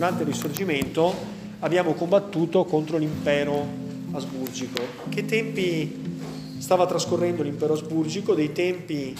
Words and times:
durante 0.00 0.22
il 0.22 0.30
Risorgimento 0.30 1.14
abbiamo 1.58 1.92
combattuto 1.92 2.64
contro 2.64 2.96
l'impero 2.96 3.66
asburgico. 4.12 4.80
Che 5.10 5.26
tempi 5.26 6.16
stava 6.56 6.86
trascorrendo 6.86 7.42
l'impero 7.42 7.74
asburgico? 7.74 8.32
Dei 8.32 8.50
tempi 8.50 9.14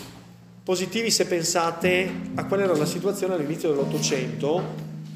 positivi 0.64 1.10
se 1.10 1.26
pensate 1.26 2.10
a 2.34 2.46
qual 2.46 2.60
era 2.60 2.74
la 2.74 2.86
situazione 2.86 3.34
all'inizio 3.34 3.68
dell'Ottocento, 3.68 4.62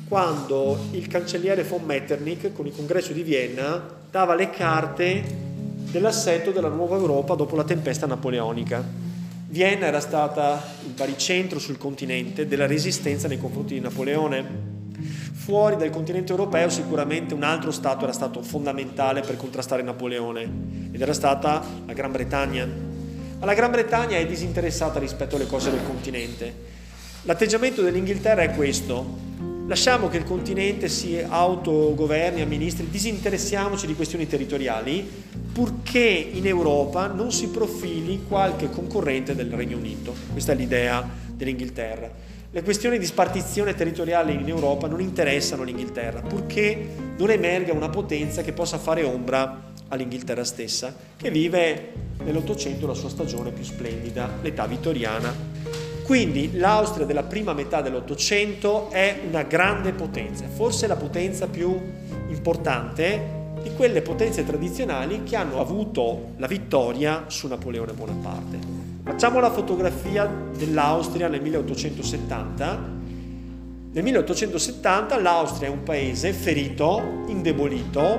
quando 0.06 0.76
il 0.90 1.06
cancelliere 1.06 1.62
von 1.62 1.82
Metternich 1.82 2.52
con 2.52 2.66
il 2.66 2.76
congresso 2.76 3.14
di 3.14 3.22
Vienna 3.22 3.82
dava 4.10 4.34
le 4.34 4.50
carte 4.50 5.24
dell'assetto 5.90 6.50
della 6.50 6.68
nuova 6.68 6.96
Europa 6.96 7.36
dopo 7.36 7.56
la 7.56 7.64
tempesta 7.64 8.04
napoleonica. 8.04 8.84
Vienna 9.48 9.86
era 9.86 10.00
stata 10.00 10.62
il 10.84 10.92
baricentro 10.92 11.58
sul 11.58 11.78
continente 11.78 12.46
della 12.46 12.66
resistenza 12.66 13.28
nei 13.28 13.38
confronti 13.38 13.72
di 13.72 13.80
Napoleone. 13.80 14.73
Fuori 15.34 15.76
dal 15.76 15.90
continente 15.90 16.30
europeo 16.30 16.70
sicuramente 16.70 17.34
un 17.34 17.42
altro 17.42 17.72
Stato 17.72 18.04
era 18.04 18.12
stato 18.12 18.40
fondamentale 18.40 19.20
per 19.20 19.36
contrastare 19.36 19.82
Napoleone 19.82 20.42
ed 20.92 21.00
era 21.00 21.12
stata 21.12 21.62
la 21.84 21.92
Gran 21.92 22.12
Bretagna. 22.12 22.64
Ma 22.64 23.44
la 23.44 23.54
Gran 23.54 23.72
Bretagna 23.72 24.16
è 24.16 24.26
disinteressata 24.26 24.98
rispetto 24.98 25.36
alle 25.36 25.46
cose 25.46 25.70
del 25.70 25.84
continente. 25.84 26.72
L'atteggiamento 27.22 27.82
dell'Inghilterra 27.82 28.42
è 28.42 28.54
questo, 28.54 29.32
Lasciamo 29.66 30.10
che 30.10 30.18
il 30.18 30.24
continente 30.24 30.90
si 30.90 31.18
autogoverni, 31.18 32.42
amministri, 32.42 32.90
disinteressiamoci 32.90 33.86
di 33.86 33.94
questioni 33.94 34.26
territoriali, 34.26 35.10
purché 35.54 36.00
in 36.00 36.46
Europa 36.46 37.06
non 37.06 37.32
si 37.32 37.48
profili 37.48 38.24
qualche 38.28 38.68
concorrente 38.68 39.34
del 39.34 39.50
Regno 39.50 39.78
Unito. 39.78 40.14
Questa 40.32 40.52
è 40.52 40.54
l'idea 40.54 41.08
dell'Inghilterra. 41.32 42.10
Le 42.54 42.62
questioni 42.62 43.00
di 43.00 43.04
spartizione 43.04 43.74
territoriale 43.74 44.30
in 44.30 44.46
Europa 44.46 44.86
non 44.86 45.00
interessano 45.00 45.64
l'Inghilterra, 45.64 46.20
purché 46.20 46.86
non 47.18 47.28
emerga 47.30 47.72
una 47.72 47.88
potenza 47.88 48.42
che 48.42 48.52
possa 48.52 48.78
fare 48.78 49.02
ombra 49.02 49.72
all'Inghilterra 49.88 50.44
stessa, 50.44 50.94
che 51.16 51.32
vive 51.32 51.92
nell'Ottocento 52.22 52.86
la 52.86 52.94
sua 52.94 53.08
stagione 53.08 53.50
più 53.50 53.64
splendida, 53.64 54.38
l'età 54.40 54.66
vittoriana 54.66 55.34
quindi 56.04 56.56
l'Austria 56.56 57.06
della 57.06 57.24
prima 57.24 57.54
metà 57.54 57.80
dell'Ottocento 57.80 58.88
è 58.90 59.22
una 59.26 59.42
grande 59.42 59.92
potenza, 59.92 60.46
forse 60.46 60.86
la 60.86 60.96
potenza 60.96 61.48
più 61.48 61.76
importante 62.28 63.42
di 63.62 63.72
quelle 63.74 64.00
potenze 64.00 64.44
tradizionali 64.44 65.24
che 65.24 65.34
hanno 65.34 65.60
avuto 65.60 66.34
la 66.36 66.46
vittoria 66.46 67.24
su 67.28 67.48
Napoleone 67.48 67.94
Bonaparte. 67.94 68.83
Facciamo 69.04 69.38
la 69.38 69.50
fotografia 69.50 70.24
dell'Austria 70.56 71.28
nel 71.28 71.42
1870. 71.42 72.92
Nel 73.92 74.02
1870 74.02 75.20
l'Austria 75.20 75.68
è 75.68 75.70
un 75.70 75.82
paese 75.82 76.32
ferito, 76.32 77.22
indebolito, 77.26 78.18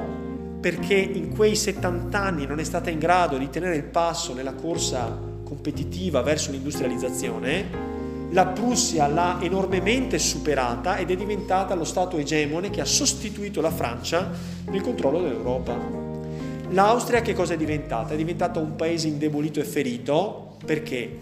perché 0.61 0.93
in 0.93 1.33
quei 1.33 1.55
70 1.55 2.21
anni 2.21 2.45
non 2.45 2.59
è 2.59 2.63
stata 2.63 2.91
in 2.91 2.99
grado 2.99 3.39
di 3.39 3.49
tenere 3.49 3.75
il 3.75 3.83
passo 3.83 4.35
nella 4.35 4.53
corsa 4.53 5.17
competitiva 5.43 6.21
verso 6.21 6.51
l'industrializzazione, 6.51 7.65
la 8.29 8.45
Prussia 8.45 9.07
l'ha 9.07 9.39
enormemente 9.41 10.19
superata 10.19 10.97
ed 10.97 11.09
è 11.09 11.15
diventata 11.15 11.73
lo 11.73 11.83
Stato 11.83 12.17
egemone 12.17 12.69
che 12.69 12.81
ha 12.81 12.85
sostituito 12.85 13.59
la 13.59 13.71
Francia 13.71 14.29
nel 14.65 14.81
controllo 14.81 15.19
dell'Europa. 15.19 15.75
L'Austria 16.69 17.21
che 17.21 17.33
cosa 17.33 17.55
è 17.55 17.57
diventata? 17.57 18.13
È 18.13 18.17
diventata 18.17 18.59
un 18.59 18.75
paese 18.75 19.07
indebolito 19.07 19.59
e 19.59 19.63
ferito 19.63 20.54
perché 20.65 21.19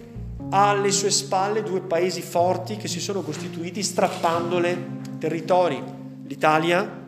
ha 0.49 0.69
alle 0.69 0.91
sue 0.91 1.11
spalle 1.11 1.63
due 1.63 1.81
paesi 1.81 2.21
forti 2.21 2.77
che 2.77 2.87
si 2.87 2.99
sono 2.99 3.21
costituiti 3.21 3.83
strappandole 3.83 5.01
territori, 5.19 5.81
l'Italia 6.25 7.01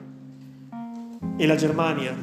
e 1.38 1.48
la 1.48 1.56
Germania. 1.56 2.16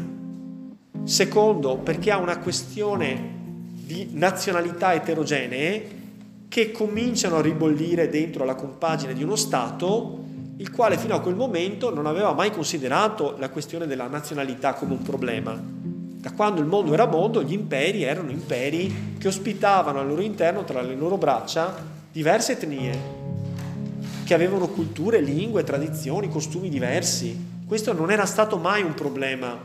Secondo, 1.05 1.79
perché 1.79 2.11
ha 2.11 2.19
una 2.19 2.39
questione 2.39 3.41
di 3.73 4.11
nazionalità 4.13 4.95
eterogenee 4.95 6.01
che 6.49 6.71
cominciano 6.71 7.37
a 7.37 7.43
ribollire 7.43 8.09
dentro 8.09 8.45
la 8.45 8.55
compagine 8.55 9.15
di 9.15 9.23
uno 9.23 9.37
Stato 9.37 10.21
il 10.59 10.71
quale 10.71 10.97
fino 10.97 11.15
a 11.15 11.21
quel 11.21 11.35
momento 11.35 11.93
non 11.93 12.07
aveva 12.07 12.33
mai 12.35 12.53
considerato 12.53 13.37
la 13.39 13.49
questione 13.49 13.87
della 13.87 14.07
nazionalità 14.07 14.75
come 14.75 14.93
un 14.93 15.03
problema. 15.03 15.61
Da 16.23 16.31
quando 16.31 16.61
il 16.61 16.69
mondo 16.69 16.93
era 16.95 17.05
mondo, 17.07 17.43
gli 17.43 17.53
imperi 17.53 18.05
erano 18.05 18.31
imperi 18.31 19.17
che 19.19 19.27
ospitavano 19.27 19.99
al 19.99 20.07
loro 20.07 20.23
interno, 20.23 20.63
tra 20.63 20.81
le 20.81 20.95
loro 20.95 21.17
braccia, 21.17 21.75
diverse 22.13 22.53
etnie, 22.53 22.97
che 24.23 24.33
avevano 24.33 24.69
culture, 24.69 25.21
lingue, 25.21 25.65
tradizioni, 25.65 26.29
costumi 26.29 26.69
diversi. 26.69 27.65
Questo 27.67 27.93
non 27.93 28.13
era 28.13 28.25
stato 28.25 28.57
mai 28.57 28.85
un 28.85 28.95
problema 28.95 29.59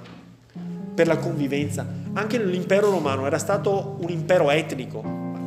per 0.95 1.05
la 1.05 1.17
convivenza. 1.17 1.85
Anche 2.13 2.43
l'impero 2.43 2.89
romano 2.89 3.27
era 3.27 3.37
stato 3.37 3.95
un 3.99 4.09
impero 4.09 4.49
etnico, 4.49 5.03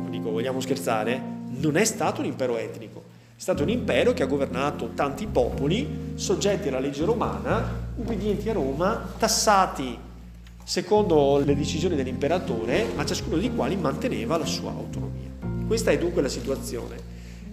dico, 0.09 0.31
vogliamo 0.31 0.61
scherzare? 0.61 1.21
Non 1.57 1.75
è 1.75 1.83
stato 1.83 2.21
un 2.21 2.27
impero 2.27 2.55
etnico, 2.55 3.03
è 3.35 3.41
stato 3.41 3.63
un 3.63 3.69
impero 3.69 4.13
che 4.13 4.23
ha 4.23 4.27
governato 4.27 4.91
tanti 4.95 5.27
popoli, 5.27 6.13
soggetti 6.15 6.69
alla 6.69 6.79
legge 6.79 7.03
romana, 7.03 7.69
ubbidienti 7.97 8.49
a 8.49 8.53
Roma, 8.53 9.09
tassati 9.17 10.07
secondo 10.63 11.41
le 11.43 11.55
decisioni 11.55 11.95
dell'imperatore, 11.95 12.87
ma 12.95 13.05
ciascuno 13.05 13.37
di 13.37 13.51
quali 13.51 13.75
manteneva 13.75 14.37
la 14.37 14.45
sua 14.45 14.71
autonomia. 14.71 15.29
Questa 15.67 15.91
è 15.91 15.97
dunque 15.97 16.21
la 16.21 16.29
situazione. 16.29 17.09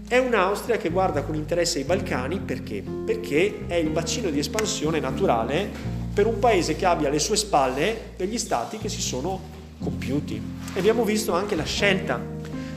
È 0.08 0.16
un'Austria 0.16 0.78
che 0.78 0.88
guarda 0.88 1.22
con 1.22 1.34
interesse 1.34 1.78
ai 1.78 1.84
Balcani 1.84 2.40
perché? 2.40 2.82
Perché 2.82 3.66
è 3.66 3.74
il 3.74 3.90
bacino 3.90 4.30
di 4.30 4.38
espansione 4.38 5.00
naturale 5.00 5.68
per 6.14 6.26
un 6.26 6.38
paese 6.38 6.76
che 6.76 6.86
abbia 6.86 7.08
alle 7.08 7.18
sue 7.18 7.36
spalle 7.36 8.12
degli 8.16 8.38
stati 8.38 8.78
che 8.78 8.88
si 8.88 9.00
sono 9.00 9.40
compiuti. 9.78 10.40
E 10.72 10.78
abbiamo 10.78 11.04
visto 11.04 11.32
anche 11.32 11.54
la 11.54 11.64
scelta. 11.64 12.20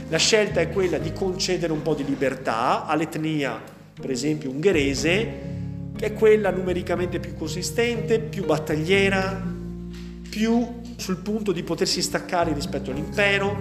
La 0.09 0.17
scelta 0.17 0.59
è 0.59 0.69
quella 0.69 0.97
di 0.97 1.13
concedere 1.13 1.71
un 1.71 1.81
po' 1.81 1.93
di 1.93 2.03
libertà 2.03 2.85
all'etnia, 2.85 3.59
per 3.93 4.11
esempio 4.11 4.49
ungherese, 4.49 5.31
che 5.95 6.05
è 6.07 6.13
quella 6.13 6.51
numericamente 6.51 7.19
più 7.19 7.35
consistente, 7.35 8.19
più 8.19 8.45
battagliera, 8.45 9.59
più 10.31 10.65
sul 10.95 11.17
punto 11.17 11.51
di 11.51 11.61
potersi 11.61 12.01
staccare 12.01 12.53
rispetto 12.53 12.89
all'impero, 12.89 13.59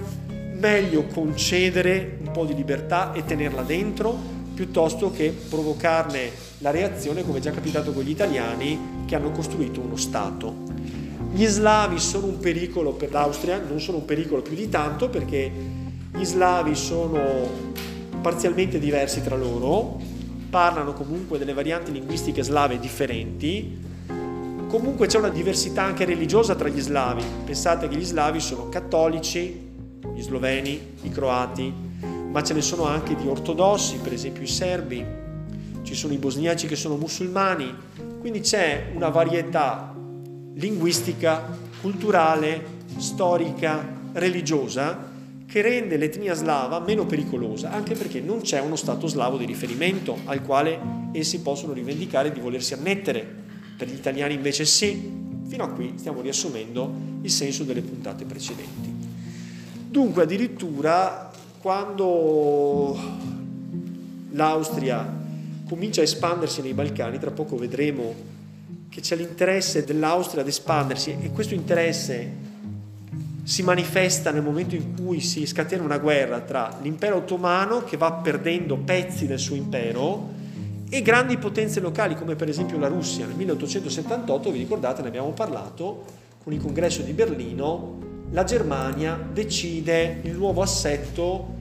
meglio 0.53 1.05
concedere 1.07 2.19
un 2.25 2.31
po' 2.31 2.45
di 2.45 2.55
libertà 2.55 3.13
e 3.13 3.25
tenerla 3.25 3.63
dentro 3.63 4.17
piuttosto 4.55 5.11
che 5.11 5.35
provocarne 5.49 6.31
la 6.59 6.71
reazione 6.71 7.25
come 7.25 7.39
è 7.39 7.41
già 7.41 7.51
capitato 7.51 7.93
con 7.93 8.05
gli 8.05 8.11
italiani 8.11 9.05
che 9.05 9.17
hanno 9.17 9.33
costruito 9.33 9.81
uno 9.81 9.97
Stato. 9.97 10.55
Gli 11.33 11.45
slavi 11.45 11.99
sono 11.99 12.27
un 12.27 12.39
pericolo 12.39 12.93
per 12.93 13.11
l'Austria, 13.11 13.61
non 13.61 13.81
sono 13.81 13.99
un 13.99 14.05
pericolo 14.05 14.43
più 14.43 14.55
di 14.55 14.69
tanto 14.69 15.09
perché 15.09 15.51
gli 16.13 16.25
slavi 16.25 16.77
sono 16.77 17.21
parzialmente 18.21 18.79
diversi 18.79 19.23
tra 19.23 19.37
loro, 19.37 19.99
parlano 20.51 20.93
comunque 20.93 21.39
delle 21.39 21.53
varianti 21.53 21.91
linguistiche 21.91 22.45
slave 22.45 22.79
differenti, 22.79 23.89
comunque 24.71 25.09
c'è 25.09 25.19
una 25.19 25.31
diversità 25.31 25.83
anche 25.83 26.05
religiosa 26.05 26.55
tra 26.55 26.69
gli 26.69 26.81
slavi, 26.81 27.25
pensate 27.45 27.89
che 27.89 27.97
gli 27.97 28.05
slavi 28.05 28.39
sono 28.39 28.69
cattolici, 28.69 29.69
gli 30.15 30.21
sloveni, 30.23 30.81
i 31.03 31.11
croati, 31.11 31.75
ma 32.31 32.41
ce 32.45 32.55
ne 32.55 32.63
sono 32.63 32.85
anche 32.85 33.17
di 33.17 33.27
ortodossi, 33.27 33.97
per 33.97 34.13
esempio 34.13 34.45
i 34.45 34.47
serbi, 34.47 35.05
ci 35.83 35.95
sono 35.97 36.13
i 36.13 36.19
bosniaci 36.19 36.69
che 36.69 36.77
sono 36.77 36.95
musulmani, 36.95 37.75
quindi 38.21 38.41
c'è 38.41 38.93
una 38.95 39.09
varietà 39.09 39.93
linguistica, 40.55 41.49
culturale, 41.81 42.79
storica, 42.97 43.85
religiosa 44.13 45.09
che 45.47 45.63
rende 45.63 45.97
l'etnia 45.97 46.35
slava 46.35 46.79
meno 46.79 47.07
pericolosa, 47.07 47.73
anche 47.73 47.95
perché 47.95 48.21
non 48.21 48.41
c'è 48.43 48.61
uno 48.61 48.77
Stato 48.77 49.09
slavo 49.09 49.37
di 49.37 49.47
riferimento 49.47 50.17
al 50.27 50.43
quale 50.43 50.79
essi 51.11 51.41
possono 51.41 51.73
rivendicare 51.73 52.31
di 52.31 52.39
volersi 52.39 52.73
annettere. 52.75 53.40
Per 53.81 53.89
gli 53.89 53.95
italiani 53.95 54.35
invece 54.35 54.67
sì. 54.67 55.11
Fino 55.47 55.65
a 55.65 55.69
qui 55.69 55.95
stiamo 55.97 56.21
riassumendo 56.21 56.93
il 57.23 57.31
senso 57.31 57.65
delle 57.65 57.81
puntate 57.81 58.27
precedenti. 58.27 58.95
Dunque 59.89 60.25
addirittura 60.25 61.31
quando 61.63 62.95
l'Austria 64.33 65.19
comincia 65.67 66.03
a 66.03 66.05
espandersi 66.05 66.61
nei 66.61 66.75
Balcani, 66.75 67.19
tra 67.19 67.31
poco 67.31 67.57
vedremo 67.57 68.15
che 68.91 69.01
c'è 69.01 69.17
l'interesse 69.17 69.83
dell'Austria 69.83 70.43
ad 70.43 70.49
espandersi 70.49 71.17
e 71.19 71.31
questo 71.31 71.55
interesse 71.55 72.33
si 73.45 73.63
manifesta 73.63 74.31
nel 74.31 74.43
momento 74.43 74.75
in 74.75 74.95
cui 74.95 75.23
si 75.23 75.47
scatena 75.47 75.83
una 75.83 75.97
guerra 75.97 76.41
tra 76.41 76.79
l'impero 76.83 77.17
ottomano 77.17 77.83
che 77.83 77.97
va 77.97 78.13
perdendo 78.13 78.77
pezzi 78.77 79.27
del 79.27 79.39
suo 79.39 79.57
impero 79.57 80.37
e 80.93 81.03
grandi 81.03 81.39
potenze 81.39 81.79
locali 81.81 82.17
come 82.17 82.35
per 82.35 82.49
esempio 82.49 82.77
la 82.79 82.89
Russia. 82.89 83.25
Nel 83.25 83.37
1878, 83.37 84.51
vi 84.51 84.59
ricordate, 84.59 85.03
ne 85.03 85.09
abbiamo 85.09 85.31
parlato, 85.31 86.05
con 86.43 86.53
il 86.53 86.61
congresso 86.61 87.03
di 87.03 87.13
Berlino 87.13 88.09
la 88.33 88.45
Germania 88.45 89.19
decide 89.33 90.21
il 90.23 90.33
nuovo 90.37 90.63
assetto 90.63 91.59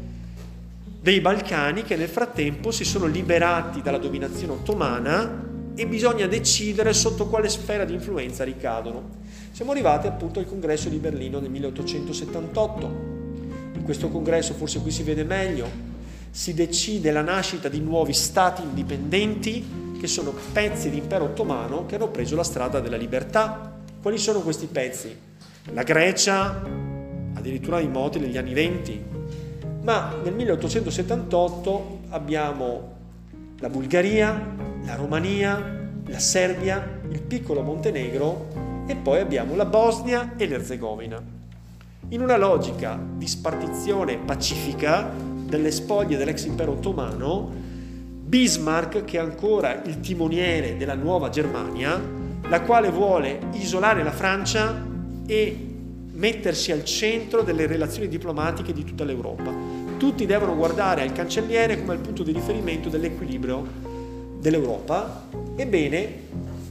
dei 1.02 1.22
Balcani 1.22 1.84
che 1.84 1.96
nel 1.96 2.10
frattempo 2.10 2.72
si 2.72 2.84
sono 2.84 3.06
liberati 3.06 3.82
dalla 3.82 3.98
dominazione 3.98 4.54
ottomana 4.54 5.48
e 5.76 5.88
bisogna 5.88 6.28
decidere 6.28 6.94
sotto 6.94 7.28
quale 7.28 7.50
sfera 7.50 7.86
di 7.86 7.94
influenza 7.94 8.44
ricadono. 8.44 9.18
Siamo 9.52 9.72
arrivati 9.72 10.08
appunto 10.08 10.40
al 10.40 10.46
congresso 10.46 10.90
di 10.90 10.98
Berlino 10.98 11.40
nel 11.40 11.50
1878. 11.50 12.86
In 13.74 13.84
questo 13.84 14.10
congresso, 14.10 14.54
forse 14.54 14.80
qui 14.82 14.92
si 14.92 15.04
vede 15.04 15.24
meglio, 15.24 15.89
si 16.32 16.54
decide 16.54 17.12
la 17.12 17.22
nascita 17.22 17.70
di 17.70 17.80
nuovi 17.80 18.14
stati 18.14 18.62
indipendenti 18.62 19.98
che 20.00 20.08
sono 20.08 20.34
pezzi 20.54 20.90
di 20.90 20.98
impero 20.98 21.26
ottomano 21.26 21.86
che 21.86 21.96
hanno 21.96 22.10
preso 22.10 22.36
la 22.36 22.44
strada 22.44 22.80
della 22.80 22.98
libertà. 22.98 23.78
Quali 24.02 24.18
sono 24.18 24.40
questi 24.40 24.68
pezzi? 24.68 25.16
La 25.74 25.84
Grecia, 25.84 26.62
addirittura 27.34 27.80
i 27.80 27.88
moti 27.88 28.20
negli 28.20 28.38
anni 28.38 28.54
20, 28.54 29.04
ma 29.82 30.16
nel 30.24 30.34
1878 30.34 32.00
abbiamo 32.10 32.98
la 33.60 33.70
Bulgaria, 33.70 34.56
la 34.86 34.96
Romania, 34.96 35.78
la 36.06 36.20
Serbia, 36.20 37.02
il 37.10 37.22
piccolo 37.22 37.62
Montenegro 37.62 38.48
e 38.88 38.96
poi 38.96 39.20
abbiamo 39.20 39.56
la 39.56 39.66
Bosnia 39.66 40.34
e 40.38 40.48
l'Erzegovina. 40.48 41.22
In 42.10 42.22
una 42.22 42.38
logica 42.38 43.00
di 43.18 43.28
spartizione 43.28 44.18
pacifica 44.18 45.12
delle 45.50 45.72
spoglie 45.72 46.18
dell'ex 46.18 46.46
impero 46.46 46.74
ottomano, 46.74 47.52
Bismarck, 48.30 49.06
che 49.06 49.18
è 49.18 49.20
ancora 49.20 49.82
il 49.84 50.00
timoniere 50.00 50.78
della 50.78 50.94
nuova 50.94 51.30
Germania, 51.30 52.00
la 52.48 52.62
quale 52.62 52.90
vuole 52.92 53.40
isolare 53.54 54.04
la 54.04 54.12
Francia 54.12 54.86
e 55.26 55.66
mettersi 56.12 56.72
al 56.72 56.84
centro 56.84 57.42
delle 57.42 57.66
relazioni 57.66 58.08
diplomatiche 58.08 58.72
di 58.72 58.84
tutta 58.84 59.04
l'Europa. 59.04 59.52
Tutti 59.98 60.26
devono 60.26 60.56
guardare 60.56 61.02
al 61.02 61.12
cancelliere 61.12 61.80
come 61.80 61.96
il 61.96 62.02
punto 62.02 62.24
di 62.24 62.32
riferimento 62.32 62.88
dell'equilibrio 62.90 63.66
dell'Europa. 64.40 65.26
Ebbene, 65.56 66.14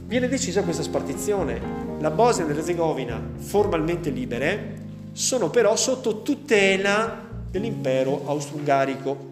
viene 0.05 0.27
decisa 0.27 0.63
questa 0.63 0.83
spartizione. 0.83 1.59
La 1.99 2.09
Bosnia 2.11 2.45
e 2.45 2.53
l'Erzegovina, 2.53 3.21
formalmente 3.35 4.09
libere, 4.09 4.77
sono 5.11 5.49
però 5.49 5.75
sotto 5.75 6.21
tutela 6.21 7.27
dell'impero 7.49 8.23
austro-ungarico. 8.25 9.27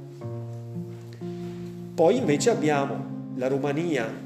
Poi 1.94 2.18
invece 2.18 2.50
abbiamo 2.50 3.34
la 3.36 3.48
Romania 3.48 4.26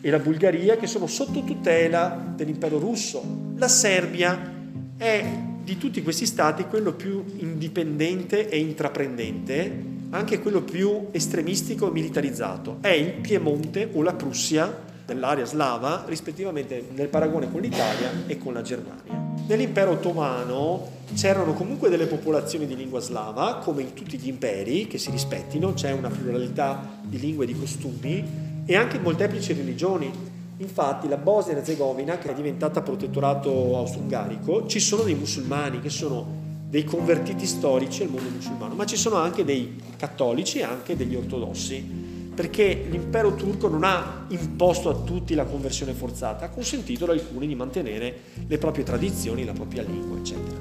e 0.00 0.10
la 0.10 0.18
Bulgaria 0.18 0.76
che 0.76 0.86
sono 0.86 1.06
sotto 1.06 1.42
tutela 1.42 2.32
dell'impero 2.34 2.78
russo. 2.78 3.22
La 3.56 3.68
Serbia 3.68 4.58
è 4.96 5.24
di 5.62 5.76
tutti 5.76 6.02
questi 6.02 6.26
stati 6.26 6.64
quello 6.64 6.94
più 6.94 7.22
indipendente 7.36 8.48
e 8.48 8.58
intraprendente, 8.58 9.84
anche 10.10 10.40
quello 10.40 10.62
più 10.62 11.08
estremistico 11.10 11.88
e 11.88 11.92
militarizzato. 11.92 12.78
È 12.80 12.88
il 12.88 13.12
Piemonte 13.20 13.90
o 13.92 14.02
la 14.02 14.14
Prussia 14.14 14.88
dell'area 15.12 15.44
slava, 15.44 16.04
rispettivamente 16.06 16.86
nel 16.94 17.08
paragone 17.08 17.50
con 17.50 17.60
l'Italia 17.60 18.12
e 18.26 18.38
con 18.38 18.52
la 18.52 18.62
Germania. 18.62 19.28
Nell'impero 19.48 19.92
ottomano 19.92 20.98
c'erano 21.14 21.54
comunque 21.54 21.88
delle 21.88 22.06
popolazioni 22.06 22.66
di 22.66 22.76
lingua 22.76 23.00
slava, 23.00 23.56
come 23.56 23.82
in 23.82 23.92
tutti 23.94 24.16
gli 24.16 24.28
imperi 24.28 24.86
che 24.86 24.98
si 24.98 25.10
rispettino, 25.10 25.74
c'è 25.74 25.90
una 25.90 26.08
pluralità 26.08 26.98
di 27.02 27.18
lingue 27.18 27.44
e 27.44 27.48
di 27.48 27.58
costumi 27.58 28.24
e 28.64 28.76
anche 28.76 29.00
molteplici 29.00 29.52
religioni. 29.52 30.28
Infatti 30.58 31.08
la 31.08 31.16
Bosnia 31.16 31.56
e 31.56 31.58
Herzegovina, 31.58 32.18
che 32.18 32.30
è 32.30 32.34
diventata 32.34 32.80
protettorato 32.82 33.76
austro-ungarico, 33.76 34.66
ci 34.66 34.78
sono 34.78 35.02
dei 35.02 35.14
musulmani 35.14 35.80
che 35.80 35.88
sono 35.88 36.38
dei 36.68 36.84
convertiti 36.84 37.46
storici 37.46 38.04
al 38.04 38.10
mondo 38.10 38.28
musulmano, 38.28 38.74
ma 38.74 38.86
ci 38.86 38.96
sono 38.96 39.16
anche 39.16 39.44
dei 39.44 39.82
cattolici 39.96 40.58
e 40.58 40.62
anche 40.62 40.94
degli 40.94 41.16
ortodossi, 41.16 41.99
perché 42.40 42.86
l'impero 42.88 43.34
turco 43.34 43.68
non 43.68 43.84
ha 43.84 44.24
imposto 44.28 44.88
a 44.88 44.94
tutti 44.94 45.34
la 45.34 45.44
conversione 45.44 45.92
forzata, 45.92 46.46
ha 46.46 46.48
consentito 46.48 47.04
ad 47.04 47.10
alcuni 47.10 47.46
di 47.46 47.54
mantenere 47.54 48.18
le 48.46 48.56
proprie 48.56 48.82
tradizioni, 48.82 49.44
la 49.44 49.52
propria 49.52 49.82
lingua, 49.82 50.16
eccetera. 50.16 50.58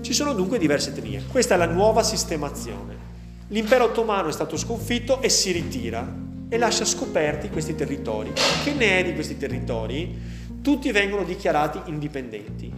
Ci 0.00 0.12
sono 0.12 0.32
dunque 0.32 0.58
diverse 0.58 0.90
etnie. 0.90 1.22
Questa 1.30 1.54
è 1.54 1.56
la 1.56 1.68
nuova 1.68 2.02
sistemazione. 2.02 2.96
L'impero 3.46 3.84
ottomano 3.84 4.26
è 4.26 4.32
stato 4.32 4.56
sconfitto 4.56 5.22
e 5.22 5.28
si 5.28 5.52
ritira 5.52 6.04
e 6.48 6.58
lascia 6.58 6.84
scoperti 6.84 7.48
questi 7.48 7.76
territori. 7.76 8.32
Che 8.64 8.72
ne 8.72 8.98
è 8.98 9.04
di 9.04 9.14
questi 9.14 9.36
territori? 9.36 10.18
Tutti 10.62 10.90
vengono 10.90 11.22
dichiarati 11.22 11.78
indipendenti. 11.92 12.72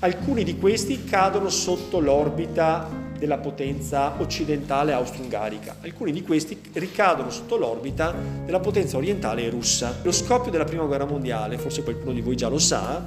Alcuni 0.00 0.42
di 0.42 0.58
questi 0.58 1.04
cadono 1.04 1.50
sotto 1.50 2.00
l'orbita 2.00 3.05
della 3.18 3.38
potenza 3.38 4.14
occidentale 4.18 4.92
austro-ungarica, 4.92 5.76
alcuni 5.82 6.12
di 6.12 6.22
questi 6.22 6.58
ricadono 6.74 7.30
sotto 7.30 7.56
l'orbita 7.56 8.14
della 8.44 8.60
potenza 8.60 8.96
orientale 8.96 9.48
russa. 9.50 9.96
Lo 10.02 10.12
scoppio 10.12 10.50
della 10.50 10.64
Prima 10.64 10.84
Guerra 10.84 11.06
Mondiale, 11.06 11.58
forse 11.58 11.82
qualcuno 11.82 12.12
di 12.12 12.20
voi 12.20 12.36
già 12.36 12.48
lo 12.48 12.58
sa, 12.58 13.02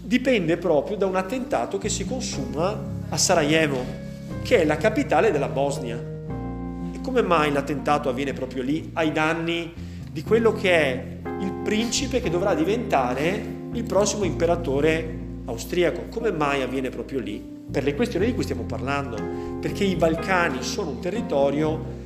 dipende 0.00 0.56
proprio 0.56 0.96
da 0.96 1.06
un 1.06 1.16
attentato 1.16 1.78
che 1.78 1.88
si 1.88 2.04
consuma 2.04 2.78
a 3.08 3.16
Sarajevo, 3.16 3.84
che 4.42 4.62
è 4.62 4.64
la 4.64 4.76
capitale 4.76 5.30
della 5.30 5.48
Bosnia 5.48 6.10
come 7.02 7.20
mai 7.20 7.52
l'attentato 7.52 8.08
avviene 8.08 8.32
proprio 8.32 8.62
lì, 8.62 8.90
ai 8.94 9.12
danni 9.12 9.70
di 10.10 10.22
quello 10.22 10.52
che 10.52 10.70
è 10.70 11.06
il 11.40 11.52
principe 11.64 12.22
che 12.22 12.30
dovrà 12.30 12.54
diventare 12.54 13.44
il 13.72 13.84
prossimo 13.84 14.24
imperatore 14.24 15.18
austriaco? 15.46 16.06
Come 16.10 16.30
mai 16.30 16.62
avviene 16.62 16.88
proprio 16.90 17.20
lì? 17.20 17.42
Per 17.70 17.84
le 17.84 17.94
questioni 17.94 18.26
di 18.26 18.34
cui 18.34 18.42
stiamo 18.42 18.62
parlando, 18.62 19.16
perché 19.60 19.84
i 19.84 19.96
Balcani 19.96 20.62
sono 20.62 20.90
un 20.90 21.00
territorio 21.00 22.00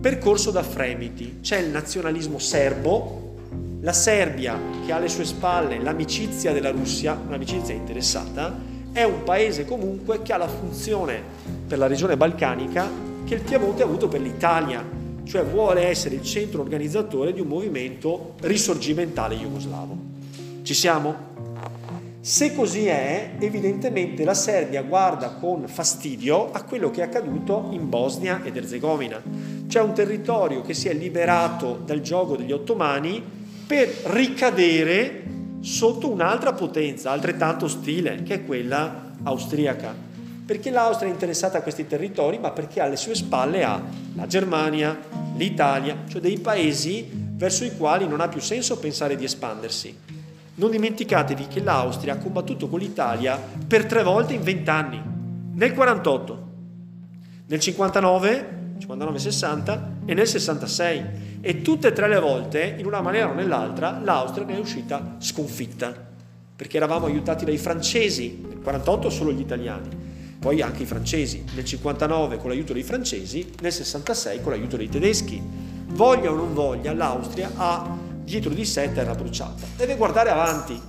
percorso 0.00 0.50
da 0.50 0.62
fremiti. 0.62 1.38
C'è 1.40 1.58
il 1.58 1.70
nazionalismo 1.70 2.38
serbo, 2.38 3.34
la 3.80 3.92
Serbia 3.92 4.58
che 4.84 4.92
ha 4.92 4.96
alle 4.96 5.08
sue 5.08 5.24
spalle 5.24 5.78
l'amicizia 5.80 6.52
della 6.52 6.70
Russia, 6.70 7.20
un'amicizia 7.26 7.74
interessata, 7.74 8.70
è 8.92 9.04
un 9.04 9.22
paese 9.24 9.64
comunque 9.64 10.22
che 10.22 10.32
ha 10.32 10.36
la 10.36 10.48
funzione 10.48 11.20
per 11.66 11.78
la 11.78 11.86
regione 11.86 12.16
balcanica 12.16 12.88
che 13.24 13.34
il 13.34 13.40
Piemonte 13.40 13.82
ha 13.82 13.86
avuto 13.86 14.08
per 14.08 14.20
l'Italia, 14.20 14.84
cioè 15.24 15.44
vuole 15.44 15.86
essere 15.86 16.16
il 16.16 16.22
centro 16.22 16.60
organizzatore 16.62 17.32
di 17.32 17.40
un 17.40 17.46
movimento 17.46 18.34
risorgimentale 18.40 19.36
jugoslavo. 19.36 19.96
Ci 20.62 20.74
siamo? 20.74 21.30
Se 22.24 22.54
così 22.54 22.86
è, 22.86 23.32
evidentemente 23.40 24.22
la 24.22 24.32
Serbia 24.32 24.82
guarda 24.82 25.30
con 25.30 25.66
fastidio 25.66 26.52
a 26.52 26.62
quello 26.62 26.88
che 26.92 27.00
è 27.00 27.04
accaduto 27.04 27.70
in 27.72 27.88
Bosnia 27.88 28.44
ed 28.44 28.56
Erzegovina. 28.56 29.20
C'è 29.66 29.80
un 29.80 29.92
territorio 29.92 30.62
che 30.62 30.72
si 30.72 30.86
è 30.86 30.94
liberato 30.94 31.82
dal 31.84 32.00
gioco 32.00 32.36
degli 32.36 32.52
ottomani 32.52 33.20
per 33.66 33.88
ricadere 34.04 35.24
sotto 35.62 36.08
un'altra 36.08 36.52
potenza 36.52 37.10
altrettanto 37.10 37.64
ostile, 37.64 38.22
che 38.22 38.34
è 38.34 38.44
quella 38.44 39.14
austriaca 39.24 39.92
perché 40.44 40.70
l'Austria 40.70 41.08
è 41.08 41.12
interessata 41.12 41.58
a 41.58 41.62
questi 41.62 41.86
territori, 41.86 42.38
ma 42.38 42.50
perché 42.50 42.80
alle 42.80 42.96
sue 42.96 43.14
spalle 43.14 43.64
ha 43.64 43.82
la 44.14 44.26
Germania, 44.26 44.98
l'Italia, 45.36 46.04
cioè 46.08 46.20
dei 46.20 46.38
paesi 46.38 47.08
verso 47.10 47.64
i 47.64 47.74
quali 47.76 48.06
non 48.06 48.20
ha 48.20 48.28
più 48.28 48.40
senso 48.40 48.78
pensare 48.78 49.16
di 49.16 49.24
espandersi. 49.24 50.21
Non 50.54 50.70
dimenticatevi 50.70 51.46
che 51.46 51.62
l'Austria 51.62 52.14
ha 52.14 52.18
combattuto 52.18 52.68
con 52.68 52.78
l'Italia 52.78 53.40
per 53.66 53.86
tre 53.86 54.02
volte 54.02 54.34
in 54.34 54.42
vent'anni, 54.42 55.02
nel 55.54 55.72
48, 55.72 56.50
nel 57.46 57.58
59, 57.58 58.60
59-60 58.78 59.80
e 60.04 60.14
nel 60.14 60.26
66 60.26 61.04
e 61.40 61.62
tutte 61.62 61.88
e 61.88 61.92
tre 61.92 62.06
le 62.06 62.20
volte, 62.20 62.76
in 62.78 62.86
una 62.86 63.00
maniera 63.00 63.30
o 63.30 63.34
nell'altra, 63.34 63.98
l'Austria 64.02 64.44
ne 64.44 64.56
è 64.56 64.58
uscita 64.58 65.16
sconfitta, 65.18 65.94
perché 66.54 66.76
eravamo 66.76 67.06
aiutati 67.06 67.44
dai 67.44 67.58
francesi, 67.58 68.44
nel 68.46 68.60
48 68.60 69.08
solo 69.10 69.32
gli 69.32 69.40
italiani, 69.40 69.88
poi 70.38 70.60
anche 70.60 70.82
i 70.82 70.86
francesi, 70.86 71.44
nel 71.54 71.64
59 71.64 72.36
con 72.36 72.50
l'aiuto 72.50 72.72
dei 72.72 72.82
francesi, 72.82 73.52
nel 73.60 73.72
66 73.72 74.42
con 74.42 74.52
l'aiuto 74.52 74.76
dei 74.76 74.88
tedeschi. 74.88 75.40
Voglia 75.92 76.30
o 76.30 76.34
non 76.34 76.52
voglia, 76.52 76.92
l'Austria 76.92 77.50
ha 77.56 78.01
dietro 78.22 78.50
di 78.50 78.64
sé 78.64 78.92
terra 78.92 79.14
bruciata. 79.14 79.66
Deve 79.76 79.96
guardare 79.96 80.30
avanti. 80.30 80.80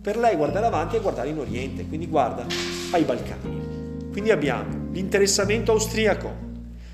Per 0.00 0.16
lei 0.16 0.36
guardare 0.36 0.66
avanti 0.66 0.96
è 0.96 1.00
guardare 1.00 1.28
in 1.28 1.38
Oriente, 1.38 1.86
quindi 1.86 2.06
guarda 2.06 2.46
ai 2.92 3.02
Balcani. 3.02 4.08
Quindi 4.12 4.30
abbiamo 4.30 4.90
l'interessamento 4.92 5.72
austriaco, 5.72 6.32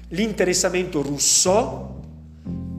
l'interessamento 0.08 1.02
russo, 1.02 2.00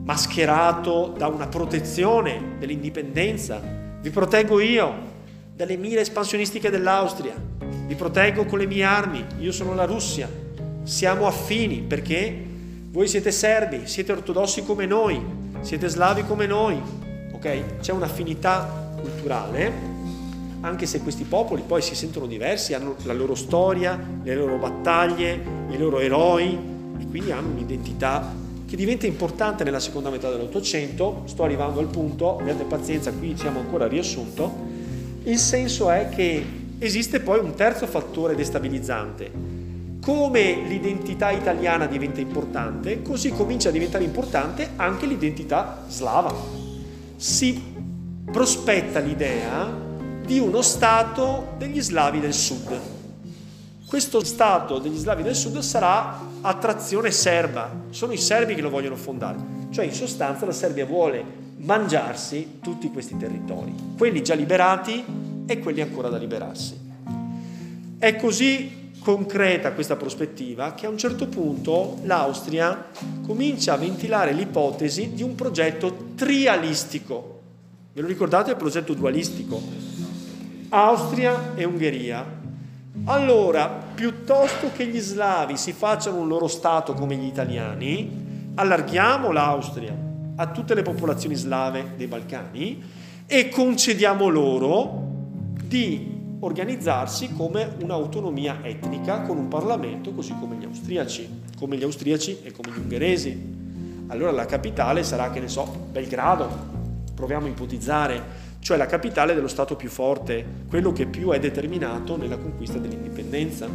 mascherato 0.04 1.14
da 1.16 1.28
una 1.28 1.46
protezione 1.46 2.56
dell'indipendenza. 2.58 3.60
Vi 4.00 4.10
proteggo 4.10 4.60
io 4.60 5.12
dalle 5.54 5.76
mire 5.76 6.00
espansionistiche 6.00 6.68
dell'Austria 6.68 7.52
vi 7.86 7.96
proteggo 7.96 8.46
con 8.46 8.58
le 8.58 8.66
mie 8.66 8.82
armi, 8.82 9.24
io 9.40 9.52
sono 9.52 9.74
la 9.74 9.84
Russia, 9.84 10.26
siamo 10.84 11.26
affini 11.26 11.80
perché 11.80 12.44
voi 12.88 13.06
siete 13.06 13.30
serbi, 13.30 13.86
siete 13.86 14.12
ortodossi 14.12 14.64
come 14.64 14.86
noi, 14.86 15.22
siete 15.60 15.88
slavi 15.88 16.24
come 16.24 16.46
noi, 16.46 16.80
ok? 17.44 17.80
C'è 17.80 17.92
un'affinità 17.92 18.96
culturale, 18.98 19.92
anche 20.62 20.86
se 20.86 21.00
questi 21.00 21.24
popoli 21.24 21.62
poi 21.66 21.82
si 21.82 21.94
sentono 21.94 22.26
diversi, 22.26 22.72
hanno 22.72 22.96
la 23.02 23.12
loro 23.12 23.34
storia, 23.34 24.00
le 24.22 24.34
loro 24.34 24.56
battaglie, 24.56 25.38
i 25.68 25.76
loro 25.76 26.00
eroi 26.00 26.58
e 26.98 27.06
quindi 27.06 27.30
hanno 27.30 27.48
un'identità 27.48 28.32
che 28.66 28.76
diventa 28.76 29.06
importante 29.06 29.62
nella 29.62 29.78
seconda 29.78 30.08
metà 30.08 30.30
dell'Ottocento, 30.30 31.22
sto 31.26 31.44
arrivando 31.44 31.80
al 31.80 31.86
punto, 31.86 32.38
abbiate 32.38 32.64
pazienza, 32.64 33.12
qui 33.12 33.36
siamo 33.36 33.60
ancora 33.60 33.84
a 33.84 33.88
riassunto, 33.88 34.50
il 35.24 35.38
senso 35.38 35.90
è 35.90 36.08
che 36.08 36.44
esiste 36.78 37.20
poi 37.20 37.40
un 37.40 37.54
terzo 37.54 37.86
fattore 37.86 38.34
destabilizzante. 38.34 39.52
Come 40.00 40.64
l'identità 40.66 41.30
italiana 41.30 41.86
diventa 41.86 42.20
importante, 42.20 43.02
così 43.02 43.30
comincia 43.30 43.68
a 43.68 43.72
diventare 43.72 44.04
importante 44.04 44.70
anche 44.76 45.06
l'identità 45.06 45.84
slava. 45.88 46.63
Si 47.16 47.62
prospetta 48.30 48.98
l'idea 48.98 49.72
di 50.24 50.38
uno 50.38 50.62
Stato 50.62 51.54
degli 51.58 51.80
slavi 51.80 52.20
del 52.20 52.34
sud. 52.34 52.80
Questo 53.86 54.24
Stato 54.24 54.78
degli 54.78 54.96
slavi 54.96 55.22
del 55.22 55.34
sud 55.34 55.58
sarà 55.58 56.18
attrazione 56.40 57.10
serba, 57.10 57.70
sono 57.90 58.12
i 58.12 58.18
serbi 58.18 58.54
che 58.54 58.60
lo 58.60 58.70
vogliono 58.70 58.96
fondare, 58.96 59.38
cioè 59.70 59.84
in 59.84 59.92
sostanza 59.92 60.44
la 60.46 60.52
Serbia 60.52 60.84
vuole 60.84 61.24
mangiarsi 61.58 62.58
tutti 62.60 62.90
questi 62.90 63.16
territori, 63.16 63.74
quelli 63.96 64.22
già 64.22 64.34
liberati 64.34 65.04
e 65.46 65.58
quelli 65.60 65.80
ancora 65.80 66.08
da 66.08 66.16
liberarsi. 66.16 66.78
È 67.98 68.16
così 68.16 68.83
concreta 69.04 69.72
questa 69.72 69.96
prospettiva 69.96 70.72
che 70.72 70.86
a 70.86 70.88
un 70.88 70.96
certo 70.96 71.28
punto 71.28 71.98
l'Austria 72.04 72.86
comincia 73.24 73.74
a 73.74 73.76
ventilare 73.76 74.32
l'ipotesi 74.32 75.12
di 75.12 75.22
un 75.22 75.34
progetto 75.34 76.12
trialistico. 76.14 77.40
Ve 77.92 78.00
lo 78.00 78.06
ricordate 78.06 78.52
il 78.52 78.56
progetto 78.56 78.94
dualistico? 78.94 79.60
Austria 80.70 81.54
e 81.54 81.64
Ungheria 81.64 82.42
allora, 83.06 83.68
piuttosto 83.68 84.70
che 84.74 84.86
gli 84.86 85.00
slavi 85.00 85.56
si 85.56 85.72
facciano 85.72 86.18
un 86.18 86.28
loro 86.28 86.46
Stato 86.46 86.94
come 86.94 87.16
gli 87.16 87.26
italiani, 87.26 88.52
allarghiamo 88.54 89.32
l'Austria 89.32 89.94
a 90.36 90.46
tutte 90.46 90.74
le 90.74 90.82
popolazioni 90.82 91.34
slave 91.34 91.92
dei 91.96 92.06
Balcani 92.06 92.82
e 93.26 93.48
concediamo 93.48 94.28
loro 94.28 95.02
di 95.64 96.13
organizzarsi 96.44 97.32
come 97.32 97.74
un'autonomia 97.80 98.58
etnica 98.62 99.22
con 99.22 99.38
un 99.38 99.48
Parlamento 99.48 100.12
così 100.12 100.34
come 100.38 100.56
gli 100.56 100.64
austriaci, 100.64 101.28
come 101.58 101.76
gli 101.76 101.82
austriaci 101.82 102.38
e 102.42 102.52
come 102.52 102.70
gli 102.70 102.78
ungheresi. 102.78 103.52
Allora 104.08 104.30
la 104.30 104.44
capitale 104.44 105.02
sarà, 105.02 105.30
che 105.30 105.40
ne 105.40 105.48
so, 105.48 105.86
Belgrado, 105.90 106.48
proviamo 107.14 107.46
a 107.46 107.48
ipotizzare, 107.48 108.22
cioè 108.58 108.76
la 108.76 108.86
capitale 108.86 109.34
dello 109.34 109.48
Stato 109.48 109.76
più 109.76 109.88
forte, 109.88 110.44
quello 110.68 110.92
che 110.92 111.06
più 111.06 111.30
è 111.30 111.38
determinato 111.38 112.16
nella 112.16 112.36
conquista 112.36 112.78
dell'indipendenza. 112.78 113.66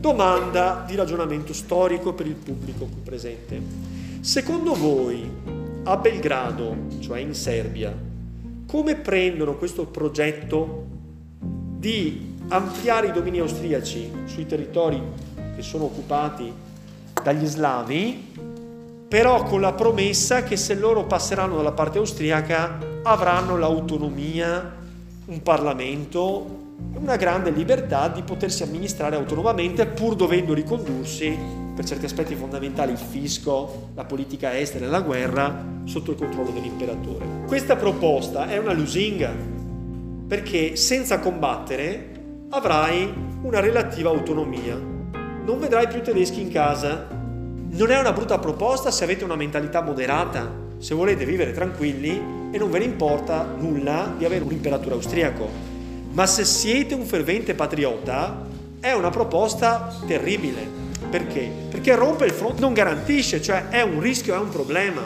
Domanda 0.00 0.84
di 0.86 0.94
ragionamento 0.94 1.52
storico 1.52 2.14
per 2.14 2.26
il 2.26 2.34
pubblico 2.34 2.86
qui 2.86 3.00
presente. 3.02 3.60
Secondo 4.20 4.74
voi 4.74 5.28
a 5.84 5.96
Belgrado, 5.96 6.76
cioè 7.00 7.20
in 7.20 7.34
Serbia, 7.34 7.94
come 8.66 8.96
prendono 8.96 9.56
questo 9.56 9.86
progetto 9.86 10.87
di 11.78 12.34
ampliare 12.48 13.08
i 13.08 13.12
domini 13.12 13.38
austriaci 13.38 14.10
sui 14.24 14.46
territori 14.46 15.00
che 15.54 15.62
sono 15.62 15.84
occupati 15.84 16.52
dagli 17.22 17.46
slavi 17.46 18.26
però 19.08 19.44
con 19.44 19.60
la 19.60 19.72
promessa 19.72 20.42
che 20.42 20.56
se 20.56 20.74
loro 20.74 21.04
passeranno 21.04 21.56
dalla 21.56 21.72
parte 21.72 21.96
austriaca 21.96 22.78
avranno 23.04 23.56
l'autonomia, 23.56 24.76
un 25.24 25.42
Parlamento 25.42 26.56
una 26.94 27.16
grande 27.16 27.50
libertà 27.50 28.08
di 28.08 28.22
potersi 28.22 28.62
amministrare 28.62 29.16
autonomamente 29.16 29.86
pur 29.86 30.14
dovendo 30.14 30.52
ricondursi 30.52 31.36
per 31.74 31.84
certi 31.84 32.04
aspetti 32.04 32.34
fondamentali 32.34 32.92
il 32.92 32.98
fisco, 32.98 33.90
la 33.94 34.04
politica 34.04 34.58
estera 34.58 34.84
e 34.84 34.88
la 34.88 35.00
guerra 35.00 35.64
sotto 35.84 36.10
il 36.10 36.16
controllo 36.18 36.50
dell'imperatore. 36.50 37.24
Questa 37.46 37.76
proposta 37.76 38.48
è 38.48 38.58
una 38.58 38.72
lusinga 38.72 39.32
perché 40.28 40.76
senza 40.76 41.18
combattere 41.20 42.10
avrai 42.50 43.10
una 43.42 43.60
relativa 43.60 44.10
autonomia. 44.10 44.74
Non 44.74 45.58
vedrai 45.58 45.88
più 45.88 46.02
tedeschi 46.02 46.42
in 46.42 46.50
casa, 46.50 47.06
non 47.10 47.90
è 47.90 47.98
una 47.98 48.12
brutta 48.12 48.38
proposta 48.38 48.90
se 48.90 49.04
avete 49.04 49.24
una 49.24 49.36
mentalità 49.36 49.80
moderata, 49.80 50.52
se 50.76 50.94
volete 50.94 51.24
vivere 51.24 51.52
tranquilli 51.52 52.36
e 52.52 52.58
non 52.58 52.70
ve 52.70 52.80
ne 52.80 52.84
importa 52.84 53.42
nulla 53.58 54.12
di 54.18 54.26
avere 54.26 54.44
un 54.44 54.52
imperatore 54.52 54.94
austriaco. 54.94 55.48
Ma 56.12 56.26
se 56.26 56.44
siete 56.44 56.94
un 56.94 57.04
fervente 57.04 57.54
patriota, 57.54 58.46
è 58.80 58.92
una 58.92 59.10
proposta 59.10 59.94
terribile. 60.06 60.76
Perché? 61.10 61.50
Perché 61.70 61.94
rompe 61.94 62.26
il 62.26 62.32
fronte, 62.32 62.60
non 62.60 62.74
garantisce, 62.74 63.40
cioè 63.40 63.68
è 63.68 63.80
un 63.80 64.00
rischio, 64.00 64.34
è 64.34 64.38
un 64.38 64.50
problema. 64.50 65.02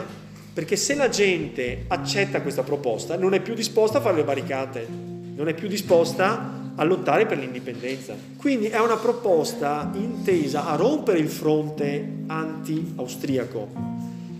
Perché 0.53 0.75
se 0.75 0.95
la 0.95 1.07
gente 1.07 1.85
accetta 1.87 2.41
questa 2.41 2.63
proposta, 2.63 3.15
non 3.15 3.33
è 3.33 3.39
più 3.39 3.53
disposta 3.53 3.99
a 3.99 4.01
fare 4.01 4.17
le 4.17 4.23
barricate, 4.23 5.12
non 5.35 5.47
è 5.47 5.53
più 5.53 5.67
disposta 5.67 6.61
a 6.75 6.83
lottare 6.83 7.25
per 7.25 7.37
l'indipendenza. 7.37 8.15
Quindi 8.37 8.67
è 8.67 8.79
una 8.79 8.97
proposta 8.97 9.91
intesa 9.93 10.67
a 10.67 10.75
rompere 10.75 11.19
il 11.19 11.29
fronte 11.29 12.23
anti-austriaco. 12.27 13.67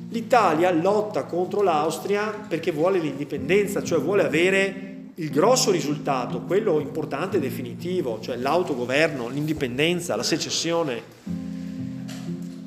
L'Italia 0.10 0.72
lotta 0.72 1.24
contro 1.24 1.62
l'Austria 1.62 2.46
perché 2.48 2.72
vuole 2.72 3.00
l'indipendenza, 3.00 3.84
cioè 3.84 4.00
vuole 4.00 4.24
avere 4.24 4.92
il 5.16 5.30
grosso 5.30 5.72
risultato, 5.72 6.42
quello 6.42 6.80
importante 6.80 7.38
e 7.38 7.40
definitivo, 7.40 8.20
cioè 8.20 8.36
l'autogoverno, 8.36 9.28
l'indipendenza, 9.30 10.16
la 10.16 10.24
secessione. 10.24 11.02